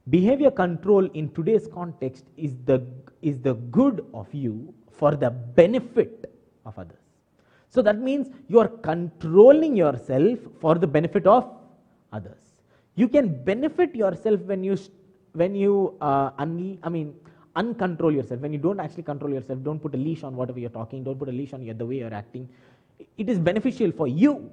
behavior 0.09 0.51
control 0.51 1.05
in 1.13 1.29
today's 1.33 1.67
context 1.73 2.25
is 2.37 2.55
the 2.65 2.85
is 3.21 3.39
the 3.39 3.53
good 3.77 4.05
of 4.13 4.33
you 4.33 4.73
for 4.91 5.15
the 5.15 5.29
benefit 5.29 6.31
of 6.65 6.77
others. 6.77 6.99
So 7.69 7.81
that 7.81 7.99
means 7.99 8.29
you 8.47 8.59
are 8.59 8.67
controlling 8.67 9.75
yourself 9.75 10.39
for 10.61 10.75
the 10.75 10.87
benefit 10.87 11.27
of 11.27 11.51
others. 12.13 12.37
You 12.95 13.07
can 13.07 13.43
benefit 13.43 13.95
yourself 13.95 14.39
when 14.41 14.63
you 14.63 14.77
when 15.33 15.55
you 15.55 15.97
uh, 15.99 16.31
un, 16.37 16.79
I 16.83 16.89
mean 16.89 17.15
uncontrol 17.55 18.13
yourself, 18.13 18.41
when 18.41 18.53
you 18.53 18.59
don't 18.59 18.79
actually 18.79 19.03
control 19.03 19.31
yourself, 19.31 19.63
don't 19.63 19.79
put 19.79 19.95
a 19.95 19.97
leash 19.97 20.23
on 20.23 20.35
whatever 20.35 20.59
you're 20.59 20.69
talking, 20.69 21.03
don't 21.03 21.17
put 21.17 21.29
a 21.29 21.31
leash 21.31 21.53
on 21.53 21.61
your, 21.61 21.73
the 21.73 21.85
way 21.85 21.95
you're 21.99 22.13
acting, 22.13 22.49
it 23.17 23.29
is 23.29 23.39
beneficial 23.39 23.91
for 23.91 24.07
you. 24.07 24.51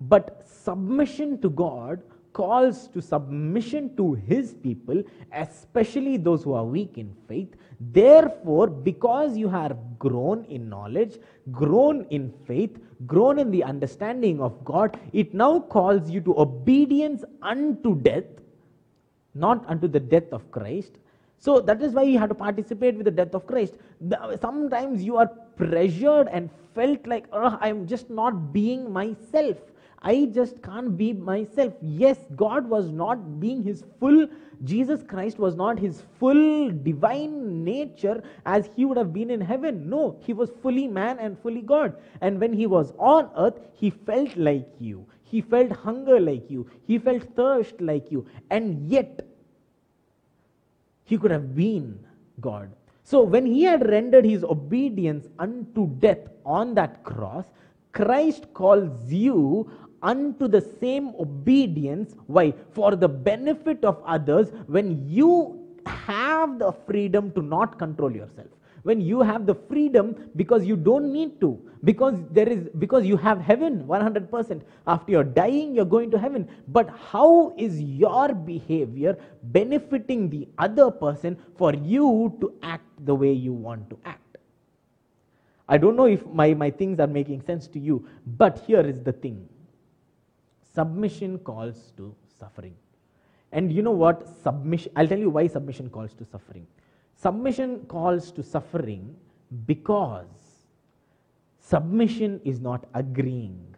But 0.00 0.46
submission 0.46 1.40
to 1.40 1.50
God 1.50 2.02
calls 2.38 2.88
to 2.94 3.00
submission 3.00 3.84
to 3.96 4.14
His 4.30 4.54
people, 4.62 5.02
especially 5.32 6.16
those 6.16 6.42
who 6.44 6.52
are 6.52 6.64
weak 6.64 6.98
in 6.98 7.14
faith. 7.28 7.54
Therefore, 7.80 8.66
because 8.66 9.36
you 9.36 9.48
have 9.48 9.76
grown 9.98 10.44
in 10.44 10.68
knowledge, 10.68 11.18
grown 11.50 12.04
in 12.10 12.32
faith, 12.46 12.78
grown 13.06 13.38
in 13.38 13.50
the 13.50 13.64
understanding 13.64 14.40
of 14.40 14.64
God, 14.64 14.98
it 15.12 15.34
now 15.34 15.60
calls 15.60 16.10
you 16.10 16.20
to 16.28 16.38
obedience 16.38 17.24
unto 17.42 18.00
death, 18.00 18.24
not 19.34 19.64
unto 19.68 19.88
the 19.88 20.00
death 20.00 20.32
of 20.32 20.50
Christ, 20.50 20.98
so 21.38 21.60
that 21.60 21.82
is 21.82 21.92
why 21.92 22.02
you 22.02 22.18
have 22.18 22.30
to 22.30 22.34
participate 22.34 22.96
with 22.96 23.04
the 23.04 23.10
death 23.10 23.34
of 23.34 23.46
Christ. 23.46 23.74
Sometimes 24.40 25.02
you 25.02 25.16
are 25.16 25.28
pressured 25.56 26.28
and 26.28 26.50
felt 26.74 27.06
like, 27.06 27.26
oh, 27.32 27.58
I'm 27.60 27.86
just 27.86 28.10
not 28.10 28.52
being 28.52 28.92
myself. 28.92 29.58
I 30.06 30.26
just 30.32 30.62
can't 30.62 30.96
be 30.96 31.12
myself. 31.12 31.72
Yes, 31.82 32.18
God 32.36 32.68
was 32.68 32.90
not 32.90 33.40
being 33.40 33.62
his 33.64 33.82
full, 33.98 34.28
Jesus 34.62 35.02
Christ 35.02 35.40
was 35.40 35.56
not 35.56 35.80
his 35.80 36.04
full 36.20 36.70
divine 36.70 37.64
nature 37.64 38.22
as 38.44 38.70
he 38.76 38.84
would 38.84 38.96
have 38.96 39.12
been 39.12 39.30
in 39.30 39.40
heaven. 39.40 39.90
No, 39.90 40.16
he 40.20 40.32
was 40.32 40.50
fully 40.62 40.86
man 40.86 41.18
and 41.18 41.36
fully 41.40 41.60
God. 41.60 41.96
And 42.20 42.40
when 42.40 42.52
he 42.52 42.66
was 42.66 42.92
on 42.98 43.30
earth, 43.36 43.58
he 43.74 43.90
felt 43.90 44.36
like 44.36 44.68
you. 44.78 45.04
He 45.24 45.40
felt 45.40 45.72
hunger 45.72 46.20
like 46.20 46.48
you. 46.48 46.70
He 46.86 47.00
felt 47.00 47.24
thirst 47.34 47.80
like 47.80 48.12
you. 48.12 48.24
And 48.48 48.88
yet, 48.88 49.26
he 51.02 51.18
could 51.18 51.32
have 51.32 51.56
been 51.56 51.98
God. 52.40 52.70
So 53.02 53.22
when 53.22 53.44
he 53.44 53.64
had 53.64 53.88
rendered 53.88 54.24
his 54.24 54.44
obedience 54.44 55.26
unto 55.40 55.88
death 55.98 56.28
on 56.44 56.74
that 56.74 57.02
cross, 57.02 57.44
Christ 57.92 58.52
calls 58.52 59.10
you 59.10 59.70
unto 60.02 60.48
the 60.48 60.60
same 60.60 61.14
obedience. 61.18 62.14
Why? 62.26 62.54
For 62.72 62.96
the 62.96 63.08
benefit 63.08 63.84
of 63.84 64.02
others. 64.04 64.48
When 64.66 65.08
you 65.08 65.66
have 65.86 66.58
the 66.58 66.72
freedom 66.72 67.30
to 67.32 67.42
not 67.42 67.78
control 67.78 68.12
yourself. 68.12 68.48
When 68.82 69.00
you 69.00 69.20
have 69.20 69.46
the 69.46 69.54
freedom 69.54 70.30
because 70.36 70.64
you 70.64 70.76
don't 70.76 71.12
need 71.12 71.40
to. 71.40 71.60
Because 71.84 72.14
there 72.30 72.48
is 72.48 72.68
because 72.78 73.04
you 73.04 73.16
have 73.16 73.40
heaven 73.40 73.84
100% 73.86 74.62
after 74.86 75.12
you're 75.12 75.24
dying 75.24 75.74
you're 75.74 75.84
going 75.84 76.10
to 76.12 76.18
heaven. 76.18 76.48
But 76.68 76.90
how 76.90 77.54
is 77.56 77.80
your 77.80 78.32
behavior 78.32 79.18
benefiting 79.42 80.30
the 80.30 80.48
other 80.58 80.90
person 80.90 81.36
for 81.56 81.74
you 81.74 82.36
to 82.40 82.54
act 82.62 82.86
the 83.04 83.14
way 83.14 83.32
you 83.32 83.52
want 83.52 83.90
to 83.90 83.98
act? 84.04 84.20
I 85.68 85.78
don't 85.78 85.96
know 85.96 86.06
if 86.06 86.24
my, 86.26 86.54
my 86.54 86.70
things 86.70 87.00
are 87.00 87.08
making 87.08 87.42
sense 87.42 87.66
to 87.68 87.80
you 87.80 88.06
but 88.38 88.62
here 88.66 88.80
is 88.80 89.02
the 89.02 89.12
thing 89.12 89.48
submission 90.76 91.38
calls 91.50 91.92
to 91.96 92.14
suffering 92.40 92.74
and 93.52 93.72
you 93.72 93.82
know 93.88 93.96
what 94.04 94.26
submission 94.46 94.92
i'll 94.96 95.12
tell 95.14 95.24
you 95.26 95.30
why 95.38 95.46
submission 95.58 95.88
calls 95.98 96.14
to 96.20 96.24
suffering 96.34 96.66
Submission 97.16 97.80
calls 97.88 98.30
to 98.32 98.42
suffering 98.42 99.16
because 99.66 100.26
submission 101.60 102.40
is 102.44 102.60
not 102.60 102.84
agreeing. 102.94 103.74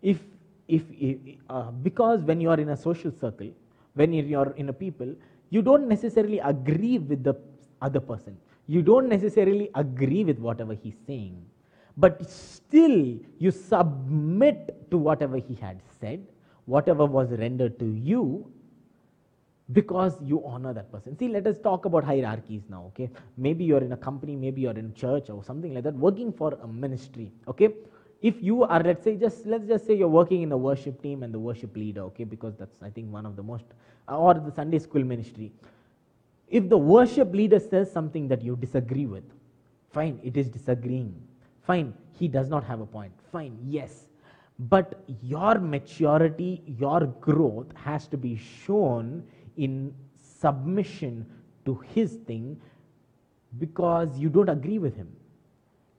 If, 0.00 0.18
if, 0.66 0.82
uh, 1.50 1.70
because 1.70 2.22
when 2.22 2.40
you 2.40 2.48
are 2.48 2.58
in 2.58 2.70
a 2.70 2.76
social 2.76 3.12
circle, 3.12 3.50
when 3.94 4.14
you're 4.14 4.52
in 4.56 4.70
a 4.70 4.72
people, 4.72 5.14
you 5.50 5.60
don't 5.60 5.86
necessarily 5.86 6.38
agree 6.38 6.98
with 6.98 7.22
the 7.22 7.34
other 7.82 8.00
person. 8.00 8.38
You 8.66 8.80
don't 8.80 9.08
necessarily 9.10 9.68
agree 9.74 10.24
with 10.24 10.38
whatever 10.38 10.72
he's 10.72 10.96
saying. 11.06 11.44
But 11.96 12.28
still, 12.28 13.18
you 13.38 13.50
submit 13.50 14.90
to 14.90 14.98
whatever 14.98 15.36
he 15.36 15.54
had 15.54 15.80
said, 16.00 16.26
whatever 16.64 17.04
was 17.04 17.30
rendered 17.30 17.78
to 17.80 17.86
you, 17.86 18.50
because 19.72 20.14
you 20.22 20.44
honor 20.44 20.72
that 20.72 20.90
person. 20.92 21.16
See, 21.16 21.28
let 21.28 21.46
us 21.46 21.58
talk 21.58 21.84
about 21.84 22.04
hierarchies 22.04 22.62
now, 22.68 22.84
okay? 22.88 23.10
Maybe 23.36 23.64
you're 23.64 23.82
in 23.82 23.92
a 23.92 23.96
company, 23.96 24.36
maybe 24.36 24.62
you're 24.62 24.72
in 24.72 24.92
church 24.94 25.30
or 25.30 25.42
something 25.44 25.72
like 25.74 25.84
that, 25.84 25.94
working 25.94 26.32
for 26.32 26.58
a 26.62 26.66
ministry, 26.66 27.32
okay? 27.48 27.70
If 28.20 28.42
you 28.42 28.64
are, 28.64 28.82
let's 28.82 29.02
say, 29.02 29.16
just 29.16 29.46
let's 29.46 29.66
just 29.66 29.86
say 29.86 29.94
you're 29.94 30.08
working 30.08 30.42
in 30.42 30.48
the 30.48 30.56
worship 30.56 31.02
team 31.02 31.22
and 31.22 31.32
the 31.32 31.38
worship 31.38 31.76
leader, 31.76 32.02
okay? 32.02 32.24
Because 32.24 32.54
that's, 32.56 32.82
I 32.82 32.90
think, 32.90 33.12
one 33.12 33.26
of 33.26 33.36
the 33.36 33.42
most, 33.42 33.64
or 34.08 34.34
the 34.34 34.52
Sunday 34.52 34.78
school 34.78 35.04
ministry. 35.04 35.52
If 36.48 36.68
the 36.68 36.78
worship 36.78 37.32
leader 37.34 37.58
says 37.58 37.90
something 37.90 38.28
that 38.28 38.42
you 38.42 38.56
disagree 38.56 39.06
with, 39.06 39.24
fine, 39.90 40.20
it 40.22 40.36
is 40.36 40.48
disagreeing. 40.48 41.14
Fine, 41.66 41.94
he 42.18 42.28
does 42.28 42.48
not 42.48 42.64
have 42.64 42.80
a 42.80 42.86
point. 42.86 43.12
Fine, 43.30 43.58
yes. 43.64 44.08
But 44.58 45.02
your 45.22 45.58
maturity, 45.58 46.62
your 46.66 47.06
growth 47.20 47.66
has 47.76 48.06
to 48.08 48.16
be 48.16 48.36
shown 48.36 49.24
in 49.56 49.94
submission 50.16 51.26
to 51.64 51.80
his 51.94 52.16
thing 52.26 52.60
because 53.58 54.18
you 54.18 54.28
don't 54.28 54.48
agree 54.48 54.78
with 54.78 54.96
him 54.96 55.08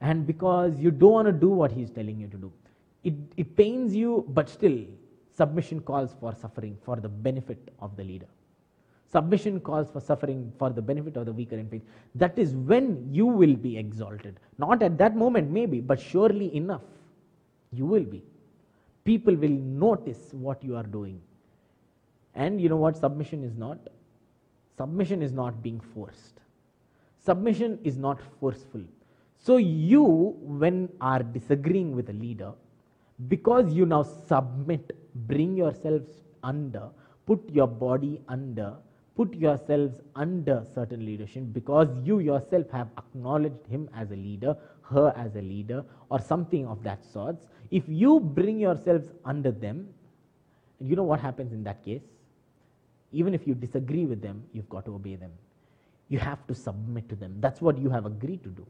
and 0.01 0.27
because 0.27 0.79
you 0.79 0.91
don't 0.91 1.11
want 1.11 1.27
to 1.27 1.31
do 1.31 1.49
what 1.49 1.71
he's 1.71 1.89
telling 1.89 2.19
you 2.19 2.27
to 2.27 2.37
do. 2.37 2.51
It, 3.03 3.13
it 3.37 3.55
pains 3.55 3.95
you, 3.95 4.25
but 4.29 4.49
still, 4.49 4.85
submission 5.35 5.81
calls 5.81 6.15
for 6.19 6.33
suffering 6.35 6.77
for 6.83 6.97
the 6.97 7.09
benefit 7.09 7.71
of 7.79 7.95
the 7.95 8.03
leader. 8.03 8.27
Submission 9.13 9.59
calls 9.59 9.91
for 9.91 10.01
suffering 10.01 10.51
for 10.57 10.71
the 10.71 10.81
benefit 10.81 11.17
of 11.17 11.27
the 11.27 11.31
weaker 11.31 11.55
in 11.55 11.69
faith. 11.69 11.83
That 12.15 12.37
is 12.37 12.55
when 12.55 13.07
you 13.11 13.27
will 13.27 13.55
be 13.55 13.77
exalted. 13.77 14.39
Not 14.57 14.81
at 14.81 14.97
that 14.97 15.15
moment, 15.15 15.51
maybe, 15.51 15.81
but 15.81 15.99
surely 15.99 16.55
enough, 16.55 16.81
you 17.71 17.85
will 17.85 18.03
be. 18.03 18.23
People 19.05 19.35
will 19.35 19.57
notice 19.85 20.29
what 20.31 20.63
you 20.63 20.75
are 20.75 20.83
doing. 20.83 21.21
And 22.33 22.59
you 22.59 22.69
know 22.69 22.77
what 22.77 22.97
submission 22.97 23.43
is 23.43 23.55
not? 23.55 23.77
Submission 24.77 25.21
is 25.21 25.31
not 25.31 25.61
being 25.61 25.79
forced. 25.79 26.39
Submission 27.23 27.77
is 27.83 27.97
not 27.97 28.19
forceful. 28.39 28.81
So, 29.37 29.57
you, 29.57 30.03
when 30.41 30.89
are 30.99 31.21
disagreeing 31.21 31.95
with 31.95 32.09
a 32.09 32.13
leader, 32.13 32.53
because 33.27 33.71
you 33.73 33.85
now 33.85 34.01
submit, 34.03 34.97
bring 35.27 35.55
yourselves 35.55 36.09
under, 36.41 36.89
put 37.27 37.47
your 37.49 37.67
body 37.67 38.19
under, 38.27 38.73
put 39.15 39.33
yourselves 39.35 40.01
under 40.15 40.65
certain 40.73 41.05
leadership 41.05 41.43
because 41.53 41.87
you 42.03 42.19
yourself 42.19 42.69
have 42.71 42.87
acknowledged 42.97 43.65
him 43.67 43.89
as 43.95 44.11
a 44.11 44.15
leader, 44.15 44.55
her 44.81 45.13
as 45.15 45.35
a 45.35 45.41
leader, 45.41 45.83
or 46.09 46.19
something 46.19 46.65
of 46.67 46.83
that 46.83 47.03
sort. 47.05 47.37
If 47.69 47.83
you 47.87 48.19
bring 48.19 48.59
yourselves 48.59 49.07
under 49.23 49.51
them, 49.51 49.87
you 50.79 50.95
know 50.95 51.03
what 51.03 51.19
happens 51.19 51.53
in 51.53 51.63
that 51.63 51.83
case? 51.83 52.01
Even 53.11 53.33
if 53.33 53.47
you 53.47 53.53
disagree 53.53 54.05
with 54.05 54.21
them, 54.21 54.43
you've 54.53 54.69
got 54.69 54.85
to 54.85 54.95
obey 54.95 55.15
them. 55.15 55.31
You 56.09 56.19
have 56.19 56.45
to 56.47 56.55
submit 56.55 57.07
to 57.09 57.15
them. 57.15 57.35
That's 57.39 57.61
what 57.61 57.77
you 57.77 57.89
have 57.89 58.05
agreed 58.05 58.43
to 58.43 58.49
do. 58.49 58.65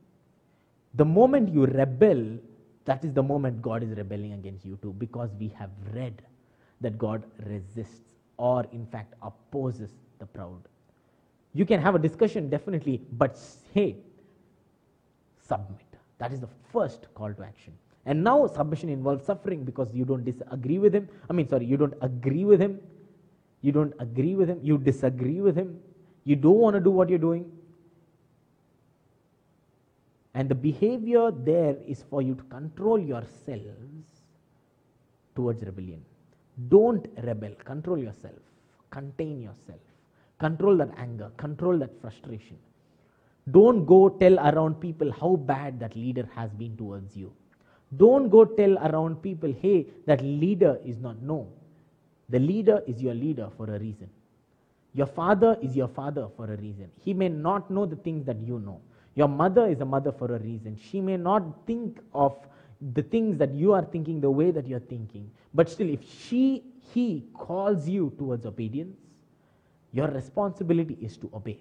The 0.95 1.05
moment 1.05 1.53
you 1.53 1.65
rebel, 1.65 2.37
that 2.85 3.03
is 3.03 3.13
the 3.13 3.23
moment 3.23 3.61
God 3.61 3.81
is 3.81 3.97
rebelling 3.97 4.33
against 4.33 4.65
you 4.65 4.77
too, 4.81 4.93
because 4.93 5.29
we 5.39 5.47
have 5.57 5.71
read 5.93 6.21
that 6.81 6.97
God 6.97 7.23
resists 7.45 8.13
or, 8.37 8.65
in 8.71 8.85
fact, 8.85 9.13
opposes 9.21 9.91
the 10.23 10.27
proud. 10.39 10.61
You 11.53 11.65
can 11.65 11.79
have 11.81 11.95
a 11.95 11.99
discussion, 11.99 12.49
definitely, 12.49 13.01
but 13.13 13.37
hey, 13.73 13.95
submit. 15.47 15.89
That 16.17 16.31
is 16.31 16.39
the 16.39 16.49
first 16.71 17.07
call 17.13 17.33
to 17.33 17.43
action. 17.43 17.73
And 18.05 18.23
now 18.23 18.47
submission 18.47 18.89
involves 18.89 19.25
suffering 19.25 19.63
because 19.63 19.93
you 19.93 20.05
don't 20.05 20.25
disagree 20.25 20.77
with 20.77 20.93
him. 20.93 21.07
I 21.29 21.33
mean, 21.33 21.47
sorry, 21.47 21.65
you 21.65 21.77
don't 21.77 21.93
agree 22.01 22.45
with 22.45 22.59
him. 22.59 22.79
You 23.61 23.71
don't 23.71 23.93
agree 23.99 24.35
with 24.35 24.49
him. 24.49 24.59
You 24.61 24.77
disagree 24.77 25.41
with 25.41 25.55
him. 25.55 25.79
You 26.25 26.35
don't 26.35 26.57
want 26.57 26.75
to 26.75 26.79
do 26.79 26.91
what 26.91 27.09
you're 27.09 27.19
doing. 27.19 27.51
And 30.33 30.49
the 30.49 30.55
behavior 30.55 31.31
there 31.31 31.77
is 31.87 32.03
for 32.09 32.21
you 32.21 32.35
to 32.35 32.43
control 32.43 32.99
yourselves 32.99 34.23
towards 35.35 35.63
rebellion. 35.63 36.03
Don't 36.67 37.07
rebel. 37.23 37.55
Control 37.63 37.97
yourself. 37.97 38.41
Contain 38.89 39.41
yourself. 39.41 39.79
Control 40.43 40.75
that 40.77 40.89
anger. 40.97 41.31
Control 41.37 41.77
that 41.79 42.01
frustration. 42.01 42.57
Don't 43.51 43.85
go 43.85 44.09
tell 44.09 44.37
around 44.39 44.79
people 44.81 45.11
how 45.11 45.35
bad 45.35 45.79
that 45.79 45.95
leader 45.95 46.27
has 46.35 46.51
been 46.53 46.75
towards 46.75 47.15
you. 47.15 47.31
Don't 47.95 48.29
go 48.29 48.43
tell 48.43 48.77
around 48.79 49.21
people, 49.21 49.53
hey, 49.61 49.85
that 50.05 50.21
leader 50.21 50.79
is 50.83 50.97
not. 50.99 51.21
No. 51.21 51.47
The 52.29 52.39
leader 52.39 52.81
is 52.87 53.01
your 53.01 53.13
leader 53.13 53.49
for 53.55 53.73
a 53.73 53.79
reason. 53.79 54.09
Your 54.93 55.07
father 55.07 55.57
is 55.61 55.75
your 55.75 55.87
father 55.87 56.27
for 56.35 56.45
a 56.45 56.57
reason. 56.57 56.89
He 56.99 57.13
may 57.13 57.29
not 57.29 57.71
know 57.71 57.85
the 57.85 57.95
things 57.95 58.25
that 58.25 58.39
you 58.41 58.59
know. 58.59 58.81
Your 59.15 59.27
mother 59.29 59.67
is 59.67 59.79
a 59.81 59.85
mother 59.85 60.11
for 60.11 60.35
a 60.35 60.39
reason. 60.39 60.77
She 60.91 60.99
may 60.99 61.17
not 61.17 61.65
think 61.65 61.99
of 62.13 62.35
the 62.93 63.03
things 63.03 63.37
that 63.37 63.53
you 63.53 63.73
are 63.73 63.85
thinking 63.85 64.19
the 64.19 64.31
way 64.31 64.51
that 64.51 64.67
you're 64.67 64.79
thinking. 64.79 65.31
But 65.53 65.69
still, 65.69 65.89
if 65.89 66.01
she, 66.27 66.63
he 66.93 67.25
calls 67.33 67.87
you 67.87 68.13
towards 68.17 68.45
obedience, 68.45 68.97
your 69.93 70.07
responsibility 70.07 70.97
is 71.01 71.17
to 71.17 71.29
obey. 71.33 71.59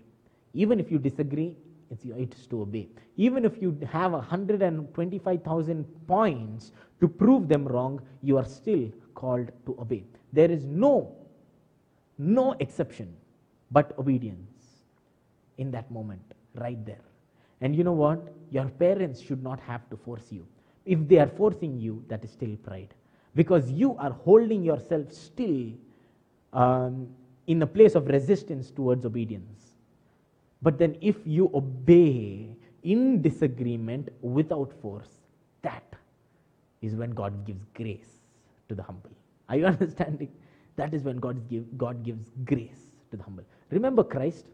Even 0.55 0.81
if 0.81 0.90
you 0.90 0.99
disagree, 0.99 1.57
it's, 1.90 2.05
it 2.05 2.35
is 2.35 2.47
to 2.47 2.62
obey. 2.62 2.88
Even 3.16 3.45
if 3.45 3.61
you 3.61 3.79
have 3.90 4.12
125,000 4.12 5.85
points 6.07 6.73
to 7.01 7.07
prove 7.07 7.49
them 7.49 7.68
wrong, 7.68 8.01
you 8.23 8.38
are 8.38 8.45
still 8.45 8.90
called 9.14 9.51
to 9.66 9.77
obey. 9.79 10.05
There 10.33 10.51
is 10.51 10.64
no, 10.64 11.14
no 12.18 12.53
exception 12.59 13.14
but 13.71 13.92
obedience 13.99 14.83
in 15.59 15.71
that 15.71 15.90
moment, 15.90 16.23
right 16.55 16.85
there. 16.87 17.05
And 17.61 17.77
you 17.77 17.85
know 17.85 17.92
what? 17.92 18.35
Your 18.51 18.68
parents 18.68 19.21
should 19.21 19.42
not 19.42 19.61
have 19.61 19.88
to 19.90 19.97
force 19.97 20.27
you. 20.31 20.47
If 20.85 21.07
they 21.07 21.18
are 21.18 21.29
forcing 21.29 21.79
you, 21.79 22.03
that 22.09 22.25
is 22.25 22.31
still 22.31 22.57
pride. 22.57 22.95
Because 23.35 23.71
you 23.71 23.97
are 23.99 24.11
holding 24.11 24.62
yourself 24.62 25.12
still 25.12 25.71
um, 26.53 27.09
in 27.46 27.62
a 27.62 27.66
place 27.66 27.94
of 27.94 28.07
resistance 28.09 28.70
towards 28.70 29.05
obedience. 29.05 29.74
But 30.61 30.78
then, 30.78 30.96
if 31.00 31.16
you 31.24 31.50
obey 31.55 32.57
in 32.83 33.20
disagreement 33.20 34.09
without 34.20 34.72
force, 34.81 35.11
that 35.62 35.96
is 36.81 36.94
when 36.94 37.11
God 37.11 37.44
gives 37.44 37.64
grace 37.74 38.20
to 38.68 38.74
the 38.74 38.83
humble. 38.83 39.11
Are 39.48 39.57
you 39.57 39.66
understanding? 39.74 40.31
That 40.76 40.94
is 40.94 41.02
when 41.02 41.18
God, 41.18 41.48
give, 41.48 41.76
God 41.76 42.02
gives 42.02 42.31
grace 42.44 42.92
to 43.11 43.16
the 43.16 43.22
humble. 43.22 43.44
Remember 43.70 44.05
Christ 44.05 44.46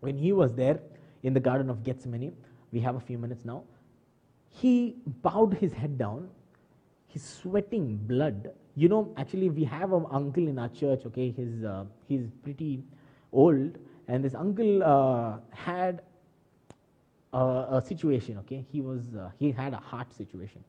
when 0.00 0.16
he 0.16 0.32
was 0.32 0.54
there 0.54 0.80
in 1.22 1.34
the 1.34 1.40
Garden 1.40 1.70
of 1.70 1.82
Gethsemane. 1.82 2.32
We 2.72 2.80
have 2.80 2.96
a 2.96 3.00
few 3.00 3.18
minutes 3.18 3.44
now. 3.44 3.64
He 4.50 4.96
bowed 5.22 5.54
his 5.54 5.72
head 5.72 5.98
down. 5.98 6.28
He's 7.06 7.24
sweating 7.24 7.96
blood. 7.96 8.50
You 8.80 8.88
know, 8.88 9.12
actually, 9.18 9.50
we 9.50 9.64
have 9.64 9.92
an 9.92 10.06
uncle 10.10 10.48
in 10.48 10.58
our 10.58 10.70
church. 10.70 11.02
Okay, 11.04 11.30
he's 11.36 11.62
uh, 11.62 11.84
he's 12.08 12.28
pretty 12.42 12.82
old, 13.30 13.76
and 14.08 14.24
this 14.24 14.34
uncle 14.34 14.82
uh, 14.82 15.36
had 15.50 16.00
a, 17.34 17.42
a, 17.72 17.82
situation. 17.86 18.38
Okay, 18.38 18.64
he 18.72 18.80
was 18.80 19.02
uh, 19.14 19.28
he 19.38 19.52
had 19.52 19.74
a 19.74 19.82
heart 19.90 20.14
situation, 20.14 20.64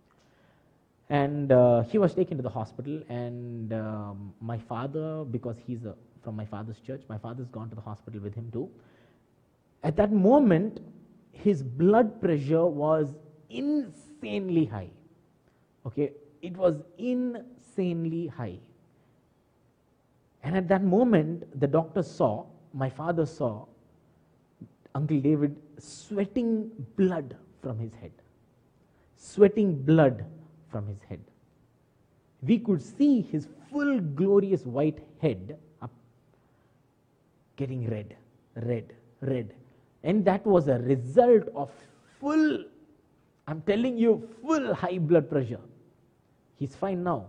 and 1.10 1.54
uh, 1.54 1.84
he 1.84 2.00
was 2.00 2.14
taken 2.14 2.36
to 2.36 2.44
the 2.44 2.50
hospital. 2.50 3.02
And 3.08 3.72
um, 3.72 4.34
my 4.42 4.58
father, 4.58 5.24
because 5.24 5.56
he's 5.66 5.86
a, 5.86 5.96
from 6.22 6.36
my 6.36 6.46
father's 6.46 6.82
church, 6.86 7.04
my 7.08 7.18
father's 7.18 7.48
gone 7.48 7.70
to 7.70 7.76
the 7.76 7.88
hospital 7.90 8.20
with 8.20 8.36
him 8.36 8.52
too. 8.52 8.70
At 9.84 9.96
that 9.96 10.12
moment, 10.12 10.82
his 11.32 11.64
blood 11.64 12.20
pressure 12.20 12.66
was 12.66 13.16
insanely 13.50 14.66
high. 14.66 14.90
Okay, 15.86 16.12
it 16.42 16.58
was 16.58 16.76
insanely 17.78 18.28
high. 18.28 18.58
And 20.44 20.58
at 20.58 20.68
that 20.70 20.84
moment, 20.84 21.60
the 21.60 21.68
doctor 21.68 22.04
saw, 22.04 22.46
my 22.74 22.90
father 22.90 23.26
saw, 23.26 23.66
Uncle 24.96 25.20
David 25.20 25.56
sweating 25.78 26.72
blood 26.98 27.36
from 27.62 27.80
his 27.80 27.94
head. 27.94 28.12
Sweating 29.16 29.84
blood 29.84 30.26
from 30.70 30.88
his 30.88 30.98
head. 31.08 31.20
We 32.42 32.58
could 32.58 32.82
see 32.82 33.22
his 33.22 33.48
full 33.70 34.00
glorious 34.00 34.66
white 34.66 35.00
head 35.22 35.58
up, 35.82 35.92
getting 37.56 37.88
red, 37.90 38.16
red, 38.56 38.94
red. 39.22 39.54
And 40.04 40.26
that 40.26 40.46
was 40.46 40.68
a 40.68 40.80
result 40.80 41.44
of 41.56 41.70
full, 42.20 42.66
I'm 43.48 43.62
telling 43.62 43.98
you, 43.98 44.28
full 44.42 44.74
high 44.74 44.98
blood 44.98 45.30
pressure. 45.30 45.60
He's 46.56 46.76
fine 46.76 47.04
now. 47.04 47.28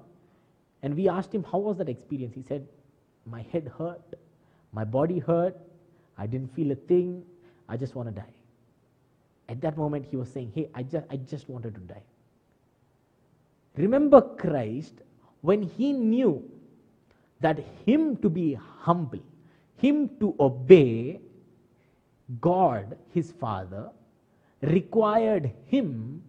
And 0.83 0.97
we 0.97 1.09
asked 1.09 1.35
him, 1.35 1.45
How 1.45 1.59
was 1.59 1.79
that 1.79 1.89
experience? 1.89 2.35
He 2.35 2.43
said, 2.43 2.67
My 3.27 3.43
head 3.53 3.71
hurt, 3.79 4.15
my 4.73 4.85
body 4.85 5.19
hurt, 5.19 5.57
I 6.19 6.27
didn't 6.27 6.55
feel 6.55 6.73
a 6.73 6.75
thing, 6.75 7.23
I 7.69 7.77
just 7.77 7.95
want 7.95 8.09
to 8.09 8.15
die. 8.15 8.35
At 9.49 9.61
that 9.61 9.77
moment, 9.77 10.07
he 10.11 10.17
was 10.17 10.31
saying, 10.31 10.53
Hey, 10.55 10.69
I 10.75 10.83
just, 10.83 11.07
I 11.11 11.17
just 11.17 11.49
wanted 11.49 11.75
to 11.75 11.81
die. 11.81 12.03
Remember 13.77 14.21
Christ 14.21 14.95
when 15.41 15.63
he 15.63 15.93
knew 15.93 16.49
that 17.41 17.59
him 17.87 18.17
to 18.19 18.29
be 18.29 18.55
humble, 18.55 19.21
him 19.77 20.11
to 20.21 20.35
obey, 20.39 21.21
God, 22.41 22.97
his 23.13 23.33
Father, 23.33 23.91
required 24.63 25.51
him 25.67 26.23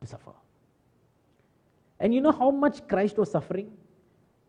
to 0.00 0.06
suffer. 0.06 0.32
And 2.00 2.14
you 2.14 2.20
know 2.20 2.32
how 2.32 2.50
much 2.50 2.86
Christ 2.86 3.18
was 3.18 3.30
suffering? 3.30 3.72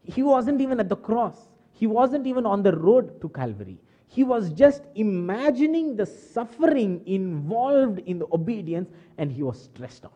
He 0.04 0.24
wasn't 0.24 0.62
even 0.62 0.80
at 0.80 0.90
the 0.90 0.96
cross, 0.96 1.48
he 1.74 1.88
wasn't 1.88 2.28
even 2.28 2.46
on 2.46 2.64
the 2.64 2.76
road 2.76 3.22
to 3.22 3.30
Calvary. 3.30 3.78
He 4.08 4.24
was 4.24 4.52
just 4.52 4.84
imagining 4.96 5.96
the 5.96 6.06
suffering 6.06 7.04
involved 7.06 8.00
in 8.00 8.20
the 8.20 8.28
obedience, 8.34 8.90
and 9.18 9.32
he 9.32 9.44
was 9.44 9.64
stressed 9.64 10.04
out. 10.06 10.14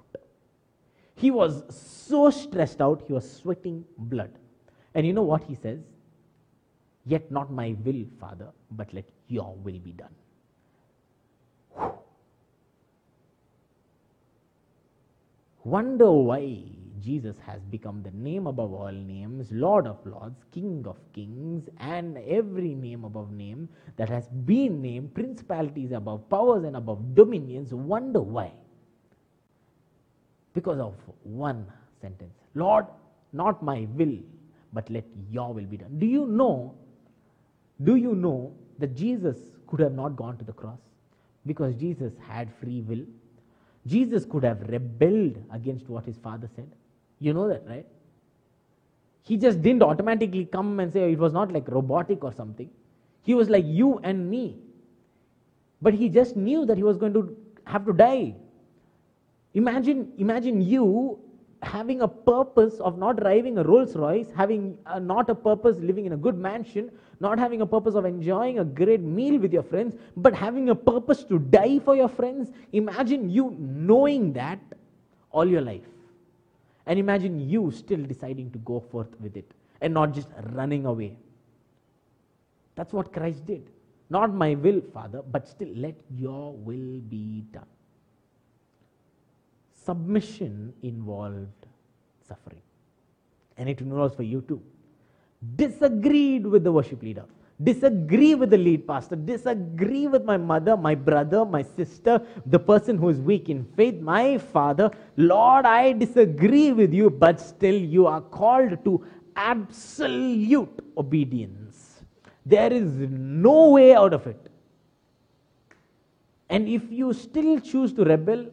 He 1.15 1.29
was 1.29 1.63
so 1.69 2.29
stressed 2.31 2.81
out, 2.81 3.03
he 3.05 3.13
was 3.13 3.31
sweating 3.31 3.85
blood. 3.97 4.31
And 4.95 5.05
you 5.05 5.13
know 5.13 5.23
what 5.23 5.43
he 5.43 5.55
says? 5.55 5.79
Yet 7.05 7.31
not 7.31 7.51
my 7.51 7.75
will, 7.83 8.05
Father, 8.19 8.49
but 8.71 8.93
let 8.93 9.05
your 9.27 9.55
will 9.63 9.79
be 9.79 9.91
done. 9.91 10.09
Wonder 15.63 16.11
why 16.11 16.65
Jesus 17.03 17.37
has 17.45 17.61
become 17.63 18.01
the 18.01 18.11
name 18.11 18.47
above 18.47 18.71
all 18.73 18.91
names, 18.91 19.51
Lord 19.51 19.87
of 19.87 19.97
lords, 20.05 20.43
King 20.51 20.85
of 20.87 20.97
kings, 21.13 21.67
and 21.79 22.17
every 22.17 22.73
name 22.73 23.03
above 23.03 23.31
name 23.31 23.67
that 23.97 24.09
has 24.09 24.27
been 24.45 24.81
named, 24.81 25.13
principalities 25.13 25.91
above 25.91 26.29
powers 26.29 26.63
and 26.63 26.77
above 26.77 27.13
dominions. 27.15 27.73
Wonder 27.73 28.21
why? 28.21 28.51
Because 30.53 30.79
of 30.79 30.95
one 31.23 31.65
sentence 31.99 32.33
Lord, 32.55 32.85
not 33.33 33.63
my 33.63 33.87
will, 33.95 34.17
but 34.71 34.89
let 34.89 35.05
your 35.31 35.53
will 35.53 35.65
be 35.65 35.77
done. 35.77 35.97
Do 35.99 36.05
you 36.05 36.25
know? 36.27 36.75
Do 37.83 37.95
you 37.95 38.15
know 38.15 38.53
that 38.79 38.95
Jesus 38.95 39.37
could 39.67 39.79
have 39.79 39.93
not 39.93 40.15
gone 40.15 40.37
to 40.37 40.45
the 40.45 40.53
cross? 40.53 40.79
Because 41.45 41.75
Jesus 41.75 42.13
had 42.27 42.53
free 42.61 42.81
will. 42.81 43.05
Jesus 43.85 44.25
could 44.25 44.43
have 44.43 44.61
rebelled 44.69 45.43
against 45.51 45.89
what 45.89 46.05
his 46.05 46.17
father 46.17 46.49
said. 46.55 46.71
You 47.23 47.33
know 47.33 47.47
that, 47.47 47.63
right? 47.65 47.85
He 49.21 49.37
just 49.37 49.61
didn't 49.61 49.81
automatically 49.81 50.43
come 50.43 50.79
and 50.81 50.91
say 50.91 51.11
it 51.11 51.19
was 51.19 51.31
not 51.31 51.53
like 51.53 51.69
robotic 51.69 52.23
or 52.23 52.33
something. 52.33 52.69
He 53.21 53.33
was 53.33 53.49
like 53.49 53.65
you 53.65 53.99
and 54.03 54.29
me. 54.29 54.57
But 55.81 55.93
he 55.93 56.09
just 56.09 56.35
knew 56.35 56.65
that 56.65 56.75
he 56.75 56.83
was 56.83 56.97
going 56.97 57.13
to 57.13 57.37
have 57.65 57.85
to 57.85 57.93
die. 57.93 58.35
Imagine, 59.53 60.11
imagine 60.17 60.59
you 60.61 61.19
having 61.61 62.01
a 62.01 62.07
purpose 62.07 62.81
of 62.81 62.97
not 62.97 63.21
driving 63.21 63.57
a 63.57 63.63
Rolls 63.63 63.95
Royce, 63.95 64.27
having 64.35 64.77
uh, 64.85 64.99
not 64.99 65.29
a 65.29 65.35
purpose 65.35 65.77
living 65.77 66.05
in 66.05 66.11
a 66.11 66.17
good 66.17 66.37
mansion, 66.37 66.91
not 67.21 67.39
having 67.39 67.61
a 67.61 67.65
purpose 67.65 67.95
of 67.95 68.03
enjoying 68.03 68.59
a 68.59 68.65
great 68.65 68.99
meal 68.99 69.39
with 69.39 69.53
your 69.53 69.63
friends, 69.63 69.95
but 70.17 70.35
having 70.35 70.69
a 70.71 70.75
purpose 70.75 71.23
to 71.23 71.39
die 71.39 71.79
for 71.79 71.95
your 71.95 72.09
friends. 72.09 72.51
Imagine 72.73 73.29
you 73.29 73.55
knowing 73.57 74.33
that 74.33 74.59
all 75.31 75.47
your 75.47 75.61
life. 75.61 75.92
And 76.85 76.99
imagine 76.99 77.49
you 77.49 77.71
still 77.71 78.03
deciding 78.03 78.51
to 78.51 78.57
go 78.59 78.79
forth 78.79 79.19
with 79.19 79.37
it 79.37 79.51
and 79.81 79.93
not 79.93 80.13
just 80.13 80.27
running 80.51 80.85
away. 80.85 81.15
That's 82.75 82.91
what 82.91 83.13
Christ 83.13 83.45
did. 83.45 83.69
Not 84.09 84.33
my 84.33 84.55
will, 84.55 84.81
Father, 84.93 85.21
but 85.21 85.47
still 85.47 85.69
let 85.75 85.95
your 86.15 86.53
will 86.53 86.99
be 87.09 87.45
done. 87.51 87.65
Submission 89.85 90.73
involved 90.81 91.65
suffering. 92.27 92.61
And 93.57 93.69
it 93.69 93.81
involves 93.81 94.15
for 94.15 94.23
you 94.23 94.41
too. 94.41 94.61
Disagreed 95.55 96.45
with 96.45 96.63
the 96.63 96.71
worship 96.71 97.03
leader, 97.03 97.25
disagree 97.63 98.35
with 98.35 98.49
the 98.49 98.57
lead 98.57 98.87
pastor, 98.87 99.15
disagree 99.15 100.07
with 100.07 100.23
my 100.23 100.37
mother, 100.37 100.75
my 100.75 100.95
brother, 100.95 101.45
my 101.45 101.61
sister, 101.61 102.21
the 102.45 102.59
person 102.59 102.97
who 102.97 103.09
is 103.09 103.19
weak 103.19 103.49
in 103.49 103.63
faith, 103.75 103.99
my 104.01 104.37
father. 104.37 104.91
Lord, 105.17 105.65
I 105.65 105.93
disagree 105.93 106.71
with 106.71 106.93
you, 106.93 107.09
but 107.09 107.39
still 107.39 107.75
you 107.75 108.07
are 108.07 108.21
called 108.21 108.83
to 108.85 109.05
absolute 109.35 110.79
obedience. 110.97 112.03
There 112.45 112.73
is 112.73 112.91
no 113.09 113.69
way 113.69 113.93
out 113.93 114.13
of 114.13 114.27
it. 114.27 114.49
And 116.49 116.67
if 116.67 116.91
you 116.91 117.13
still 117.13 117.59
choose 117.59 117.93
to 117.93 118.03
rebel, 118.03 118.47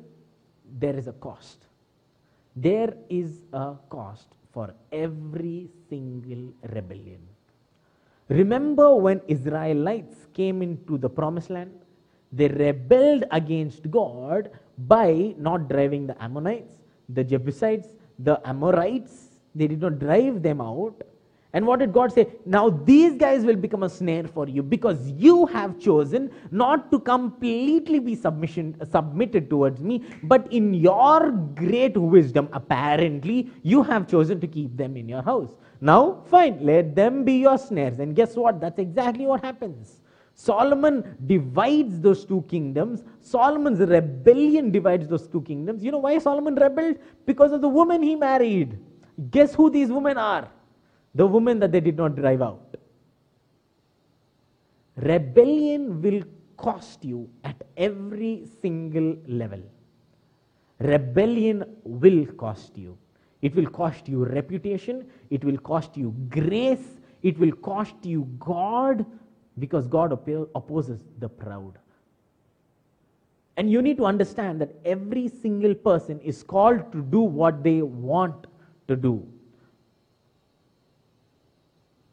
there 0.79 0.97
is 0.97 1.09
a 1.09 1.13
cost. 1.13 1.67
There 2.55 2.95
is 3.09 3.43
a 3.53 3.75
cost 3.89 4.29
for 4.53 4.75
every 4.93 5.69
single 5.89 6.53
rebellion. 6.63 7.30
Remember 8.31 8.95
when 8.95 9.21
Israelites 9.27 10.29
came 10.35 10.63
into 10.63 10.97
the 10.97 11.11
promised 11.11 11.51
land? 11.51 11.73
They 12.33 12.47
rebelled 12.47 13.25
against 13.33 13.91
God 13.91 14.51
by 14.79 15.35
not 15.37 15.69
driving 15.69 16.07
the 16.07 16.23
Ammonites, 16.23 16.75
the 17.09 17.25
Jebusites, 17.25 17.89
the 18.21 18.41
Amorites. 18.49 19.31
They 19.57 19.67
did 19.67 19.81
not 19.81 19.99
drive 19.99 20.45
them 20.45 20.61
out. 20.61 21.03
And 21.53 21.67
what 21.67 21.81
did 21.81 21.93
God 21.93 22.13
say? 22.13 22.29
Now 22.47 22.71
these 22.71 23.17
guys 23.17 23.45
will 23.45 23.57
become 23.57 23.83
a 23.83 23.89
snare 23.89 24.29
for 24.29 24.49
you 24.49 24.63
because 24.63 25.11
you 25.11 25.47
have 25.47 25.81
chosen 25.81 26.31
not 26.53 26.93
to 26.93 27.01
completely 27.01 27.99
be 27.99 28.15
submission, 28.15 28.77
submitted 28.89 29.51
towards 29.51 29.81
me, 29.81 30.05
but 30.23 30.47
in 30.53 30.73
your 30.73 31.33
great 31.33 31.97
wisdom, 31.97 32.49
apparently, 32.53 33.51
you 33.65 33.83
have 33.83 34.07
chosen 34.07 34.41
to 34.41 34.47
keep 34.47 34.77
them 34.77 34.97
in 34.97 35.09
your 35.09 35.23
house. 35.23 35.51
Now, 35.81 36.23
fine, 36.27 36.59
let 36.61 36.95
them 36.95 37.25
be 37.25 37.35
your 37.39 37.57
snares. 37.59 37.99
And 37.99 38.15
guess 38.15 38.37
what? 38.37 38.61
That's 38.61 38.79
exactly 38.79 39.27
what 39.27 39.43
happens. 39.43 40.01
Solomon 40.35 41.17
divides 41.27 42.01
those 42.01 42.25
two 42.25 42.43
kingdoms. 42.49 43.03
Solomon's 43.21 43.81
rebellion 43.81 44.71
divides 44.71 45.09
those 45.09 45.27
two 45.29 45.43
kingdoms. 45.43 45.83
You 45.83 45.93
know 45.93 45.99
why 45.99 46.19
Solomon 46.19 46.55
rebelled? 46.55 46.97
Because 47.27 47.53
of 47.53 47.61
the 47.61 47.69
woman 47.69 48.03
he 48.03 48.17
married. 48.17 48.79
Guess 49.31 49.55
who 49.55 49.71
these 49.71 49.91
women 49.91 50.17
are? 50.17 50.49
the 51.15 51.27
woman 51.27 51.59
that 51.59 51.73
they 51.73 51.81
did 51.81 51.97
not 51.97 52.15
drive 52.15 52.43
out. 52.43 52.77
Rebellion 54.97 56.01
will 56.03 56.23
cost 56.57 57.05
you 57.05 57.29
at 57.43 57.57
every 57.77 58.47
single 58.61 59.17
level. 59.27 59.63
Rebellion 60.79 61.65
will 61.85 62.27
cost 62.27 62.77
you. 62.77 62.97
It 63.43 63.55
will 63.55 63.67
cost 63.67 64.09
you 64.09 64.25
reputation, 64.25 65.07
it 65.31 65.45
will 65.45 65.59
cost 65.59 65.97
you 65.97 66.15
grace, 66.29 66.99
it 67.23 67.39
will 67.39 67.53
cost 67.53 67.95
you 68.05 68.29
God 68.39 69.07
because 69.59 69.87
God 69.87 70.13
opposes 70.13 71.01
the 71.19 71.29
proud. 71.29 71.79
And 73.57 73.71
you 73.71 73.83
need 73.83 73.97
to 73.99 74.07
understand 74.07 74.61
that 74.61 74.75
every 74.85 75.29
single 75.29 75.75
person 75.75 76.21
is 76.21 76.43
called 76.43 76.93
to 76.93 77.03
do 77.03 77.21
what 77.21 77.63
they 77.63 77.83
want 77.83 78.47
to 78.89 78.97
do. 78.97 79.27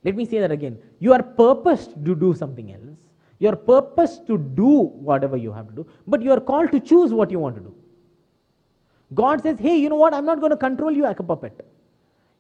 Let 0.04 0.16
me 0.16 0.26
say 0.26 0.40
that 0.40 0.52
again. 0.52 0.78
You 1.00 1.14
are 1.14 1.24
purposed 1.24 1.92
to 2.06 2.16
do 2.16 2.34
something 2.34 2.74
else. 2.74 2.98
You 3.40 3.50
are 3.50 3.56
purposed 3.56 4.26
to 4.28 4.38
do 4.38 4.68
whatever 4.68 5.38
you 5.38 5.52
have 5.52 5.68
to 5.70 5.74
do, 5.74 5.88
but 6.08 6.22
you 6.22 6.32
are 6.32 6.40
called 6.40 6.72
to 6.72 6.80
choose 6.80 7.14
what 7.14 7.30
you 7.30 7.40
want 7.40 7.56
to 7.56 7.62
do. 7.62 7.76
God 9.14 9.42
says, 9.42 9.58
hey, 9.60 9.78
you 9.78 9.90
know 9.90 9.96
what? 9.96 10.14
I'm 10.14 10.26
not 10.26 10.40
going 10.40 10.52
to 10.52 10.58
control 10.58 10.92
you 10.92 11.04
like 11.04 11.20
a 11.20 11.24
puppet. 11.24 11.66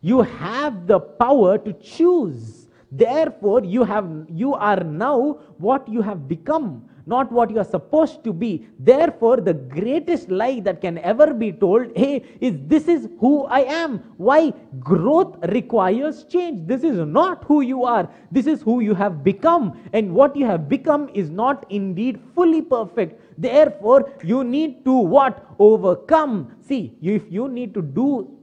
You 0.01 0.21
have 0.21 0.87
the 0.87 0.99
power 0.99 1.57
to 1.57 1.73
choose. 1.73 2.67
Therefore, 2.91 3.63
you, 3.63 3.83
have, 3.83 4.07
you 4.29 4.53
are 4.53 4.83
now 4.83 5.39
what 5.57 5.87
you 5.87 6.01
have 6.01 6.27
become 6.27 6.87
not 7.07 7.31
what 7.31 7.49
you 7.49 7.59
are 7.59 7.63
supposed 7.63 8.23
to 8.25 8.33
be. 8.33 8.67
Therefore, 8.77 9.37
the 9.37 9.53
greatest 9.53 10.29
lie 10.29 10.59
that 10.59 10.81
can 10.81 10.97
ever 10.99 11.33
be 11.33 11.51
told, 11.51 11.95
hey, 11.95 12.23
is 12.41 12.55
this 12.67 12.87
is 12.87 13.07
who 13.19 13.45
I 13.45 13.61
am. 13.61 13.99
Why? 14.17 14.53
Growth 14.79 15.37
requires 15.49 16.25
change. 16.25 16.67
This 16.67 16.83
is 16.83 16.97
not 16.97 17.45
who 17.45 17.61
you 17.61 17.85
are. 17.85 18.09
This 18.31 18.45
is 18.45 18.61
who 18.61 18.81
you 18.81 18.93
have 18.93 19.23
become. 19.23 19.79
And 19.93 20.13
what 20.13 20.35
you 20.35 20.45
have 20.45 20.67
become 20.67 21.09
is 21.13 21.29
not 21.29 21.65
indeed 21.69 22.19
fully 22.35 22.61
perfect. 22.61 23.21
Therefore, 23.37 24.11
you 24.23 24.43
need 24.43 24.83
to 24.85 24.91
what? 24.91 25.45
Overcome. 25.59 26.55
See, 26.59 26.97
if 27.01 27.23
you 27.29 27.47
need 27.47 27.73
to 27.73 27.81
do, 27.81 28.37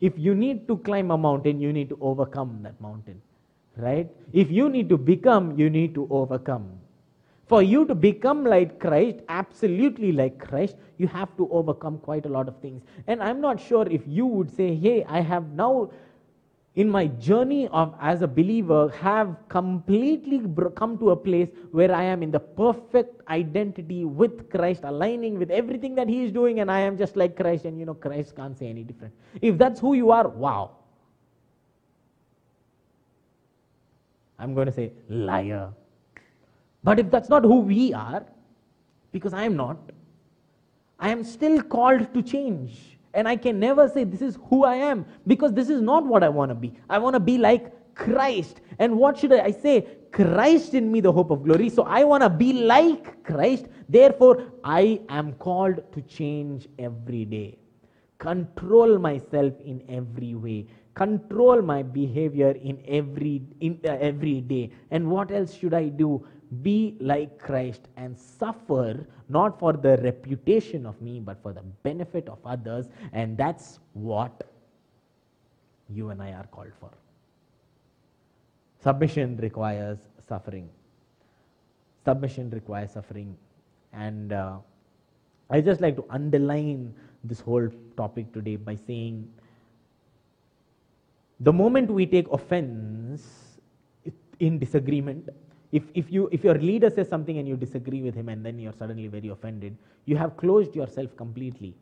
if 0.00 0.12
you 0.16 0.34
need 0.34 0.68
to 0.68 0.76
climb 0.78 1.10
a 1.10 1.18
mountain, 1.18 1.60
you 1.60 1.72
need 1.72 1.88
to 1.88 1.98
overcome 2.00 2.60
that 2.62 2.80
mountain. 2.80 3.20
Right? 3.76 4.10
If 4.32 4.50
you 4.50 4.68
need 4.68 4.88
to 4.90 4.98
become, 4.98 5.58
you 5.58 5.70
need 5.70 5.94
to 5.94 6.06
overcome. 6.10 6.81
For 7.52 7.62
you 7.62 7.84
to 7.84 7.94
become 7.94 8.44
like 8.44 8.80
Christ, 8.80 9.18
absolutely 9.28 10.10
like 10.10 10.38
Christ, 10.38 10.74
you 10.96 11.06
have 11.08 11.36
to 11.36 11.46
overcome 11.50 11.98
quite 11.98 12.24
a 12.24 12.28
lot 12.30 12.48
of 12.48 12.56
things. 12.62 12.82
And 13.06 13.22
I'm 13.22 13.42
not 13.42 13.60
sure 13.60 13.86
if 13.90 14.00
you 14.06 14.24
would 14.24 14.50
say, 14.50 14.74
hey, 14.74 15.04
I 15.06 15.20
have 15.20 15.50
now 15.50 15.90
in 16.76 16.88
my 16.88 17.08
journey 17.08 17.68
of 17.68 17.94
as 18.00 18.22
a 18.22 18.26
believer 18.26 18.88
have 18.98 19.36
completely 19.50 20.40
come 20.74 20.96
to 20.96 21.10
a 21.10 21.16
place 21.16 21.50
where 21.72 21.94
i 21.94 22.02
am 22.02 22.22
in 22.22 22.30
the 22.30 22.40
perfect 22.40 23.20
identity 23.28 24.06
with 24.06 24.48
christ 24.48 24.80
aligning 24.84 25.38
with 25.38 25.50
everything 25.50 25.94
that 25.94 26.08
he 26.08 26.24
is 26.24 26.32
doing 26.32 26.60
and 26.60 26.70
i 26.70 26.80
am 26.80 26.96
just 26.96 27.14
like 27.14 27.36
christ 27.36 27.66
and 27.66 27.78
you 27.78 27.84
know 27.84 27.92
christ 27.92 28.34
can't 28.34 28.58
say 28.58 28.68
any 28.68 28.82
different. 28.82 29.12
If 29.42 29.58
that's 29.58 29.78
who 29.78 29.92
you 29.92 30.10
are 30.12 30.26
wow. 30.26 30.70
I'm 34.38 34.54
going 34.54 34.68
to 34.68 34.72
say 34.72 34.92
liar 35.10 35.68
but 36.84 36.98
if 36.98 37.10
that's 37.10 37.28
not 37.28 37.44
who 37.44 37.60
we 37.60 37.92
are, 37.94 38.24
because 39.12 39.34
I 39.34 39.44
am 39.44 39.56
not, 39.56 39.78
I 40.98 41.10
am 41.10 41.22
still 41.24 41.62
called 41.62 42.12
to 42.14 42.22
change. 42.22 42.98
And 43.14 43.28
I 43.28 43.36
can 43.36 43.60
never 43.60 43.88
say 43.88 44.04
this 44.04 44.22
is 44.22 44.38
who 44.48 44.64
I 44.64 44.76
am 44.76 45.04
because 45.26 45.52
this 45.52 45.68
is 45.68 45.82
not 45.82 46.06
what 46.06 46.22
I 46.24 46.28
want 46.28 46.50
to 46.50 46.54
be. 46.54 46.72
I 46.88 46.98
want 46.98 47.14
to 47.14 47.20
be 47.20 47.36
like 47.36 47.94
Christ. 47.94 48.60
And 48.78 48.96
what 48.96 49.18
should 49.18 49.32
I, 49.32 49.50
say? 49.50 49.86
Christ 50.12 50.74
in 50.74 50.90
me, 50.90 51.00
the 51.00 51.12
hope 51.12 51.30
of 51.30 51.42
glory. 51.42 51.68
So 51.68 51.82
I 51.82 52.04
want 52.04 52.22
to 52.22 52.30
be 52.30 52.52
like 52.52 53.22
Christ. 53.22 53.66
Therefore, 53.88 54.44
I 54.64 55.00
am 55.08 55.34
called 55.34 55.82
to 55.92 56.00
change 56.02 56.68
every 56.78 57.24
day. 57.26 57.58
Control 58.18 58.98
myself 58.98 59.52
in 59.64 59.82
every 59.88 60.34
way 60.34 60.66
control 60.94 61.62
my 61.62 61.82
behavior 61.82 62.50
in 62.50 62.78
every 62.86 63.42
in 63.60 63.80
uh, 63.84 63.96
every 64.00 64.40
day 64.42 64.70
and 64.90 65.08
what 65.10 65.30
else 65.30 65.54
should 65.54 65.72
i 65.72 65.88
do 65.88 66.22
be 66.60 66.96
like 67.00 67.38
Christ 67.38 67.88
and 67.96 68.18
suffer 68.18 69.06
not 69.28 69.58
for 69.58 69.72
the 69.72 69.96
reputation 69.98 70.84
of 70.84 71.00
me, 71.00 71.20
but 71.20 71.42
for 71.42 71.52
the 71.52 71.62
benefit 71.82 72.28
of 72.28 72.38
others. 72.44 72.88
And 73.12 73.36
that's 73.38 73.78
what 73.94 74.48
you 75.88 76.10
and 76.10 76.22
I 76.22 76.32
are 76.32 76.46
called 76.50 76.72
for. 76.78 76.90
Submission 78.82 79.36
requires 79.38 79.98
suffering. 80.28 80.68
Submission 82.04 82.50
requires 82.50 82.90
suffering. 82.92 83.36
And 83.92 84.32
uh, 84.32 84.58
I 85.48 85.60
just 85.60 85.80
like 85.80 85.96
to 85.96 86.04
underline 86.10 86.94
this 87.24 87.40
whole 87.40 87.68
topic 87.96 88.32
today 88.32 88.56
by 88.56 88.74
saying 88.74 89.30
the 91.40 91.52
moment 91.52 91.90
we 91.90 92.06
take 92.06 92.28
offense 92.30 93.58
in 94.40 94.58
disagreement, 94.58 95.28
if, 95.72 95.84
if, 95.94 96.12
you, 96.12 96.28
if 96.30 96.44
your 96.44 96.54
leader 96.54 96.90
says 96.90 97.08
something 97.08 97.38
and 97.38 97.48
you 97.48 97.56
disagree 97.56 98.02
with 98.02 98.14
him 98.14 98.28
and 98.28 98.44
then 98.44 98.58
you're 98.58 98.74
suddenly 98.74 99.06
very 99.06 99.28
offended, 99.28 99.76
you 100.04 100.16
have 100.16 100.36
closed 100.36 100.76
yourself 100.76 101.16
completely. 101.16 101.74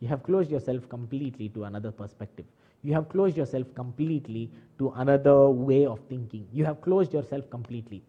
You 0.00 0.08
have 0.08 0.24
closed 0.24 0.50
yourself 0.50 0.88
completely 0.88 1.48
to 1.50 1.64
another 1.64 1.92
perspective. 1.92 2.44
You 2.82 2.92
have 2.94 3.08
closed 3.08 3.36
yourself 3.36 3.66
completely 3.74 4.50
to 4.78 4.92
another 4.96 5.48
way 5.48 5.86
of 5.86 6.00
thinking. 6.08 6.46
You 6.52 6.64
have 6.64 6.80
closed 6.80 7.12
yourself 7.12 7.48
completely. 7.48 8.02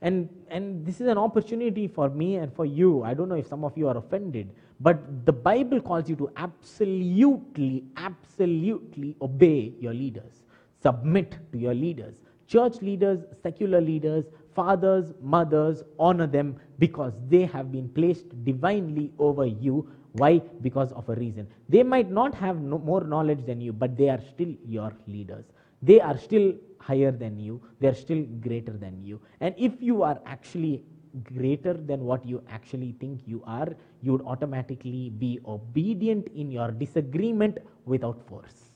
And, 0.00 0.28
and 0.48 0.84
this 0.84 1.00
is 1.00 1.08
an 1.08 1.18
opportunity 1.18 1.88
for 1.88 2.08
me 2.10 2.36
and 2.36 2.52
for 2.52 2.66
you. 2.66 3.02
I 3.02 3.14
don't 3.14 3.28
know 3.28 3.36
if 3.36 3.46
some 3.46 3.64
of 3.64 3.76
you 3.76 3.88
are 3.88 3.96
offended, 3.96 4.50
but 4.80 5.24
the 5.24 5.32
Bible 5.32 5.80
calls 5.80 6.08
you 6.08 6.16
to 6.16 6.30
absolutely, 6.36 7.84
absolutely 7.96 9.16
obey 9.20 9.72
your 9.80 9.94
leaders, 9.94 10.42
submit 10.82 11.38
to 11.52 11.58
your 11.58 11.74
leaders. 11.74 12.16
Church 12.46 12.82
leaders, 12.82 13.20
secular 13.42 13.80
leaders, 13.80 14.26
fathers, 14.54 15.12
mothers, 15.20 15.82
honor 15.98 16.26
them 16.26 16.56
because 16.78 17.12
they 17.28 17.44
have 17.44 17.72
been 17.72 17.88
placed 17.88 18.44
divinely 18.44 19.12
over 19.18 19.46
you. 19.46 19.88
Why? 20.12 20.38
Because 20.60 20.92
of 20.92 21.08
a 21.08 21.14
reason. 21.14 21.48
They 21.68 21.82
might 21.82 22.10
not 22.10 22.34
have 22.34 22.60
no 22.60 22.78
more 22.78 23.02
knowledge 23.04 23.44
than 23.46 23.60
you, 23.60 23.72
but 23.72 23.96
they 23.96 24.08
are 24.08 24.20
still 24.20 24.54
your 24.64 24.92
leaders. 25.06 25.44
They 25.82 26.00
are 26.00 26.16
still 26.16 26.54
higher 26.80 27.10
than 27.10 27.38
you, 27.38 27.60
they 27.80 27.88
are 27.88 27.94
still 27.94 28.22
greater 28.40 28.72
than 28.72 29.02
you. 29.02 29.20
And 29.40 29.54
if 29.56 29.72
you 29.80 30.02
are 30.02 30.20
actually 30.26 30.82
greater 31.22 31.74
than 31.74 32.04
what 32.04 32.26
you 32.26 32.42
actually 32.50 32.94
think 33.00 33.22
you 33.26 33.42
are, 33.46 33.68
you 34.02 34.12
would 34.12 34.22
automatically 34.22 35.10
be 35.10 35.40
obedient 35.46 36.28
in 36.34 36.50
your 36.50 36.70
disagreement 36.70 37.58
without 37.86 38.20
force. 38.28 38.73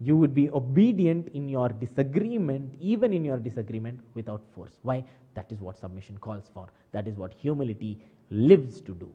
You 0.00 0.16
would 0.16 0.34
be 0.34 0.50
obedient 0.50 1.28
in 1.28 1.48
your 1.48 1.70
disagreement, 1.70 2.74
even 2.80 3.12
in 3.12 3.24
your 3.24 3.38
disagreement, 3.38 4.00
without 4.14 4.42
force. 4.54 4.72
Why? 4.82 5.04
That 5.34 5.50
is 5.50 5.60
what 5.60 5.78
submission 5.78 6.18
calls 6.18 6.50
for. 6.52 6.68
That 6.92 7.08
is 7.08 7.16
what 7.16 7.32
humility 7.32 7.98
lives 8.30 8.80
to 8.82 8.92
do. 8.92 9.12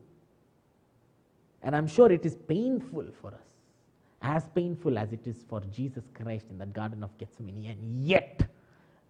And 1.63 1.75
I'm 1.75 1.87
sure 1.87 2.11
it 2.11 2.25
is 2.25 2.35
painful 2.35 3.05
for 3.21 3.29
us 3.29 3.51
as 4.21 4.47
painful 4.55 4.97
as 4.97 5.11
it 5.13 5.25
is 5.25 5.37
for 5.49 5.61
Jesus 5.71 6.03
Christ 6.13 6.45
in 6.49 6.57
the 6.57 6.65
Garden 6.65 7.03
of 7.03 7.15
Gethsemane. 7.17 7.65
And 7.65 8.03
yet, 8.03 8.41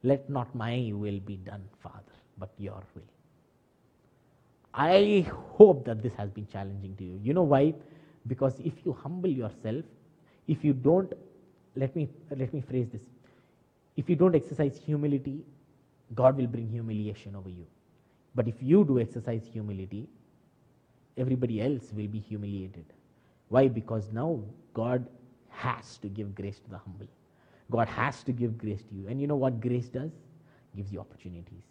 let 0.03 0.29
not 0.29 0.53
my 0.55 0.91
will 0.93 1.19
be 1.19 1.38
done, 1.38 1.63
Father, 1.81 2.15
but 2.38 2.49
your 2.57 2.81
will. 2.95 3.03
I 4.73 5.25
hope 5.57 5.86
that 5.86 6.01
this 6.01 6.13
has 6.13 6.29
been 6.29 6.47
challenging 6.47 6.95
to 6.95 7.03
you. 7.03 7.19
You 7.21 7.34
know 7.34 7.43
why? 7.43 7.73
Because 8.27 8.57
if 8.60 8.73
you 8.86 8.93
humble 8.93 9.29
yourself, 9.29 9.84
if 10.47 10.63
you 10.63 10.73
don't, 10.73 11.12
let 11.75 11.95
me, 11.95 12.10
let 12.29 12.53
me 12.53 12.62
phrase 12.62 12.88
this. 12.91 13.01
If 13.97 14.10
you 14.10 14.15
don't 14.15 14.36
exercise 14.36 14.79
humility, 14.86 15.41
God 16.15 16.38
will 16.38 16.47
bring 16.47 16.67
humiliation 16.69 17.36
over 17.36 17.49
you. 17.49 17.65
But 18.36 18.47
if 18.47 18.55
you 18.62 18.84
do 18.86 18.99
exercise 18.99 19.43
humility, 19.51 20.07
everybody 21.17 21.62
else 21.62 21.91
will 21.93 22.07
be 22.07 22.19
humiliated. 22.19 22.86
Why? 23.49 23.67
Because 23.67 24.10
now 24.12 24.41
God 24.73 25.05
has 25.49 25.97
to 25.97 26.07
give 26.07 26.34
grace 26.36 26.60
to 26.60 26.69
the 26.69 26.77
humble. 26.77 27.07
God 27.69 27.88
has 27.89 28.23
to 28.23 28.31
give 28.31 28.57
grace 28.57 28.84
to 28.84 28.95
you. 28.95 29.07
And 29.07 29.19
you 29.21 29.27
know 29.27 29.36
what 29.36 29.60
grace 29.62 29.88
does? 29.89 30.12
it 30.12 30.77
Gives 30.77 30.91
you 30.91 30.99
opportunities. 30.99 31.63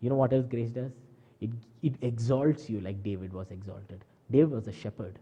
You 0.00 0.10
know 0.10 0.16
what 0.16 0.32
else 0.32 0.46
grace 0.46 0.70
does? 0.70 0.92
It, 1.40 1.50
it 1.82 1.94
exalts 2.02 2.68
you 2.68 2.80
like 2.80 3.02
David 3.02 3.32
was 3.32 3.50
exalted. 3.50 4.04
David 4.30 4.50
was 4.50 4.68
a 4.68 4.72
shepherd. 4.72 5.18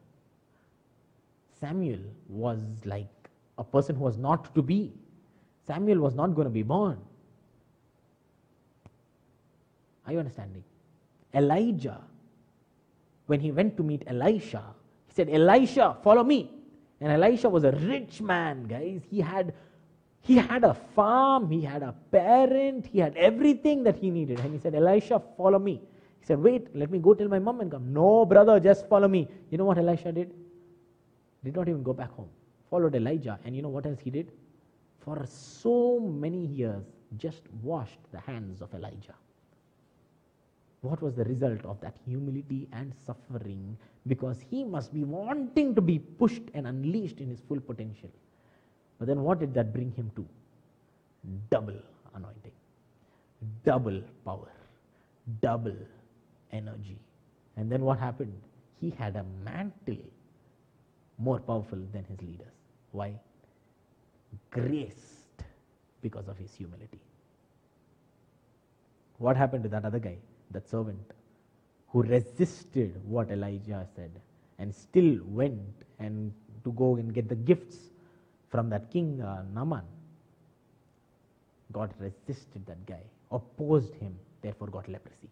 Samuel 1.60 2.00
was 2.28 2.58
like 2.84 3.21
a 3.58 3.64
person 3.64 3.96
who 3.96 4.04
was 4.04 4.16
not 4.16 4.54
to 4.54 4.62
be. 4.62 4.92
Samuel 5.66 5.98
was 5.98 6.14
not 6.14 6.34
going 6.34 6.46
to 6.46 6.50
be 6.50 6.62
born. 6.62 6.98
Are 10.06 10.12
you 10.12 10.18
understanding? 10.18 10.64
Elijah, 11.34 12.00
when 13.26 13.40
he 13.40 13.52
went 13.52 13.76
to 13.76 13.82
meet 13.82 14.02
Elisha, 14.06 14.62
he 15.06 15.14
said, 15.14 15.30
Elisha, 15.30 15.96
follow 16.02 16.24
me. 16.24 16.50
And 17.00 17.12
Elisha 17.12 17.48
was 17.48 17.64
a 17.64 17.72
rich 17.72 18.20
man, 18.20 18.64
guys. 18.64 19.02
He 19.08 19.20
had 19.20 19.54
he 20.22 20.36
had 20.36 20.62
a 20.62 20.74
farm, 20.94 21.50
he 21.50 21.62
had 21.62 21.82
a 21.82 21.92
parent, 22.12 22.86
he 22.86 23.00
had 23.00 23.16
everything 23.16 23.82
that 23.82 23.96
he 23.96 24.08
needed. 24.08 24.38
And 24.38 24.52
he 24.52 24.60
said, 24.60 24.74
Elisha, 24.74 25.20
follow 25.36 25.58
me. 25.58 25.82
He 26.20 26.26
said, 26.26 26.38
Wait, 26.38 26.74
let 26.76 26.92
me 26.92 27.00
go 27.00 27.12
tell 27.14 27.26
my 27.26 27.40
mom 27.40 27.60
and 27.60 27.70
come. 27.70 27.92
No, 27.92 28.24
brother, 28.24 28.60
just 28.60 28.88
follow 28.88 29.08
me. 29.08 29.28
You 29.50 29.58
know 29.58 29.64
what 29.64 29.78
Elisha 29.78 30.12
did? 30.12 30.30
Did 31.42 31.56
not 31.56 31.68
even 31.68 31.82
go 31.82 31.92
back 31.92 32.10
home. 32.12 32.28
Followed 32.72 32.94
Elijah. 32.94 33.38
And 33.44 33.54
you 33.54 33.60
know 33.60 33.68
what 33.68 33.84
else 33.84 34.00
he 34.00 34.10
did? 34.10 34.32
For 35.04 35.26
so 35.26 36.00
many 36.00 36.46
years, 36.46 36.82
just 37.18 37.42
washed 37.62 37.98
the 38.12 38.20
hands 38.20 38.62
of 38.62 38.72
Elijah. 38.72 39.14
What 40.80 41.02
was 41.02 41.14
the 41.14 41.24
result 41.24 41.64
of 41.66 41.78
that 41.82 41.94
humility 42.06 42.66
and 42.72 42.94
suffering 43.06 43.76
because 44.06 44.38
he 44.50 44.64
must 44.64 44.92
be 44.94 45.04
wanting 45.04 45.74
to 45.74 45.82
be 45.82 45.98
pushed 45.98 46.42
and 46.54 46.66
unleashed 46.66 47.20
in 47.20 47.28
his 47.28 47.40
full 47.40 47.60
potential. 47.60 48.08
But 48.98 49.06
then 49.06 49.20
what 49.20 49.38
did 49.38 49.52
that 49.54 49.72
bring 49.72 49.92
him 49.92 50.10
to? 50.16 50.26
Double 51.50 51.78
anointing, 52.14 52.52
double 53.64 54.02
power, 54.24 54.52
double 55.40 55.76
energy. 56.52 56.98
And 57.56 57.70
then 57.70 57.82
what 57.82 57.98
happened? 57.98 58.34
He 58.80 58.90
had 58.90 59.16
a 59.16 59.24
mantle 59.44 60.02
more 61.18 61.38
powerful 61.38 61.78
than 61.92 62.04
his 62.04 62.20
leaders. 62.20 62.61
Why? 62.92 63.14
Graced 64.50 65.44
because 66.02 66.28
of 66.28 66.38
his 66.38 66.54
humility. 66.54 67.00
What 69.18 69.36
happened 69.36 69.64
to 69.64 69.68
that 69.70 69.84
other 69.84 69.98
guy, 69.98 70.16
that 70.52 70.68
servant? 70.68 71.12
who 71.92 72.02
resisted 72.02 73.00
what 73.06 73.30
Elijah 73.30 73.86
said 73.94 74.10
and 74.58 74.74
still 74.74 75.18
went 75.26 75.84
and 75.98 76.32
to 76.64 76.72
go 76.72 76.96
and 76.96 77.12
get 77.14 77.28
the 77.28 77.34
gifts 77.34 77.76
from 78.50 78.70
that 78.70 78.90
king 78.90 79.20
uh, 79.20 79.42
Naaman. 79.54 79.84
God 81.72 81.92
resisted 81.98 82.64
that 82.66 82.84
guy, 82.86 83.02
opposed 83.30 83.94
him, 83.96 84.14
therefore 84.42 84.68
got 84.68 84.88
leprosy. 84.88 85.28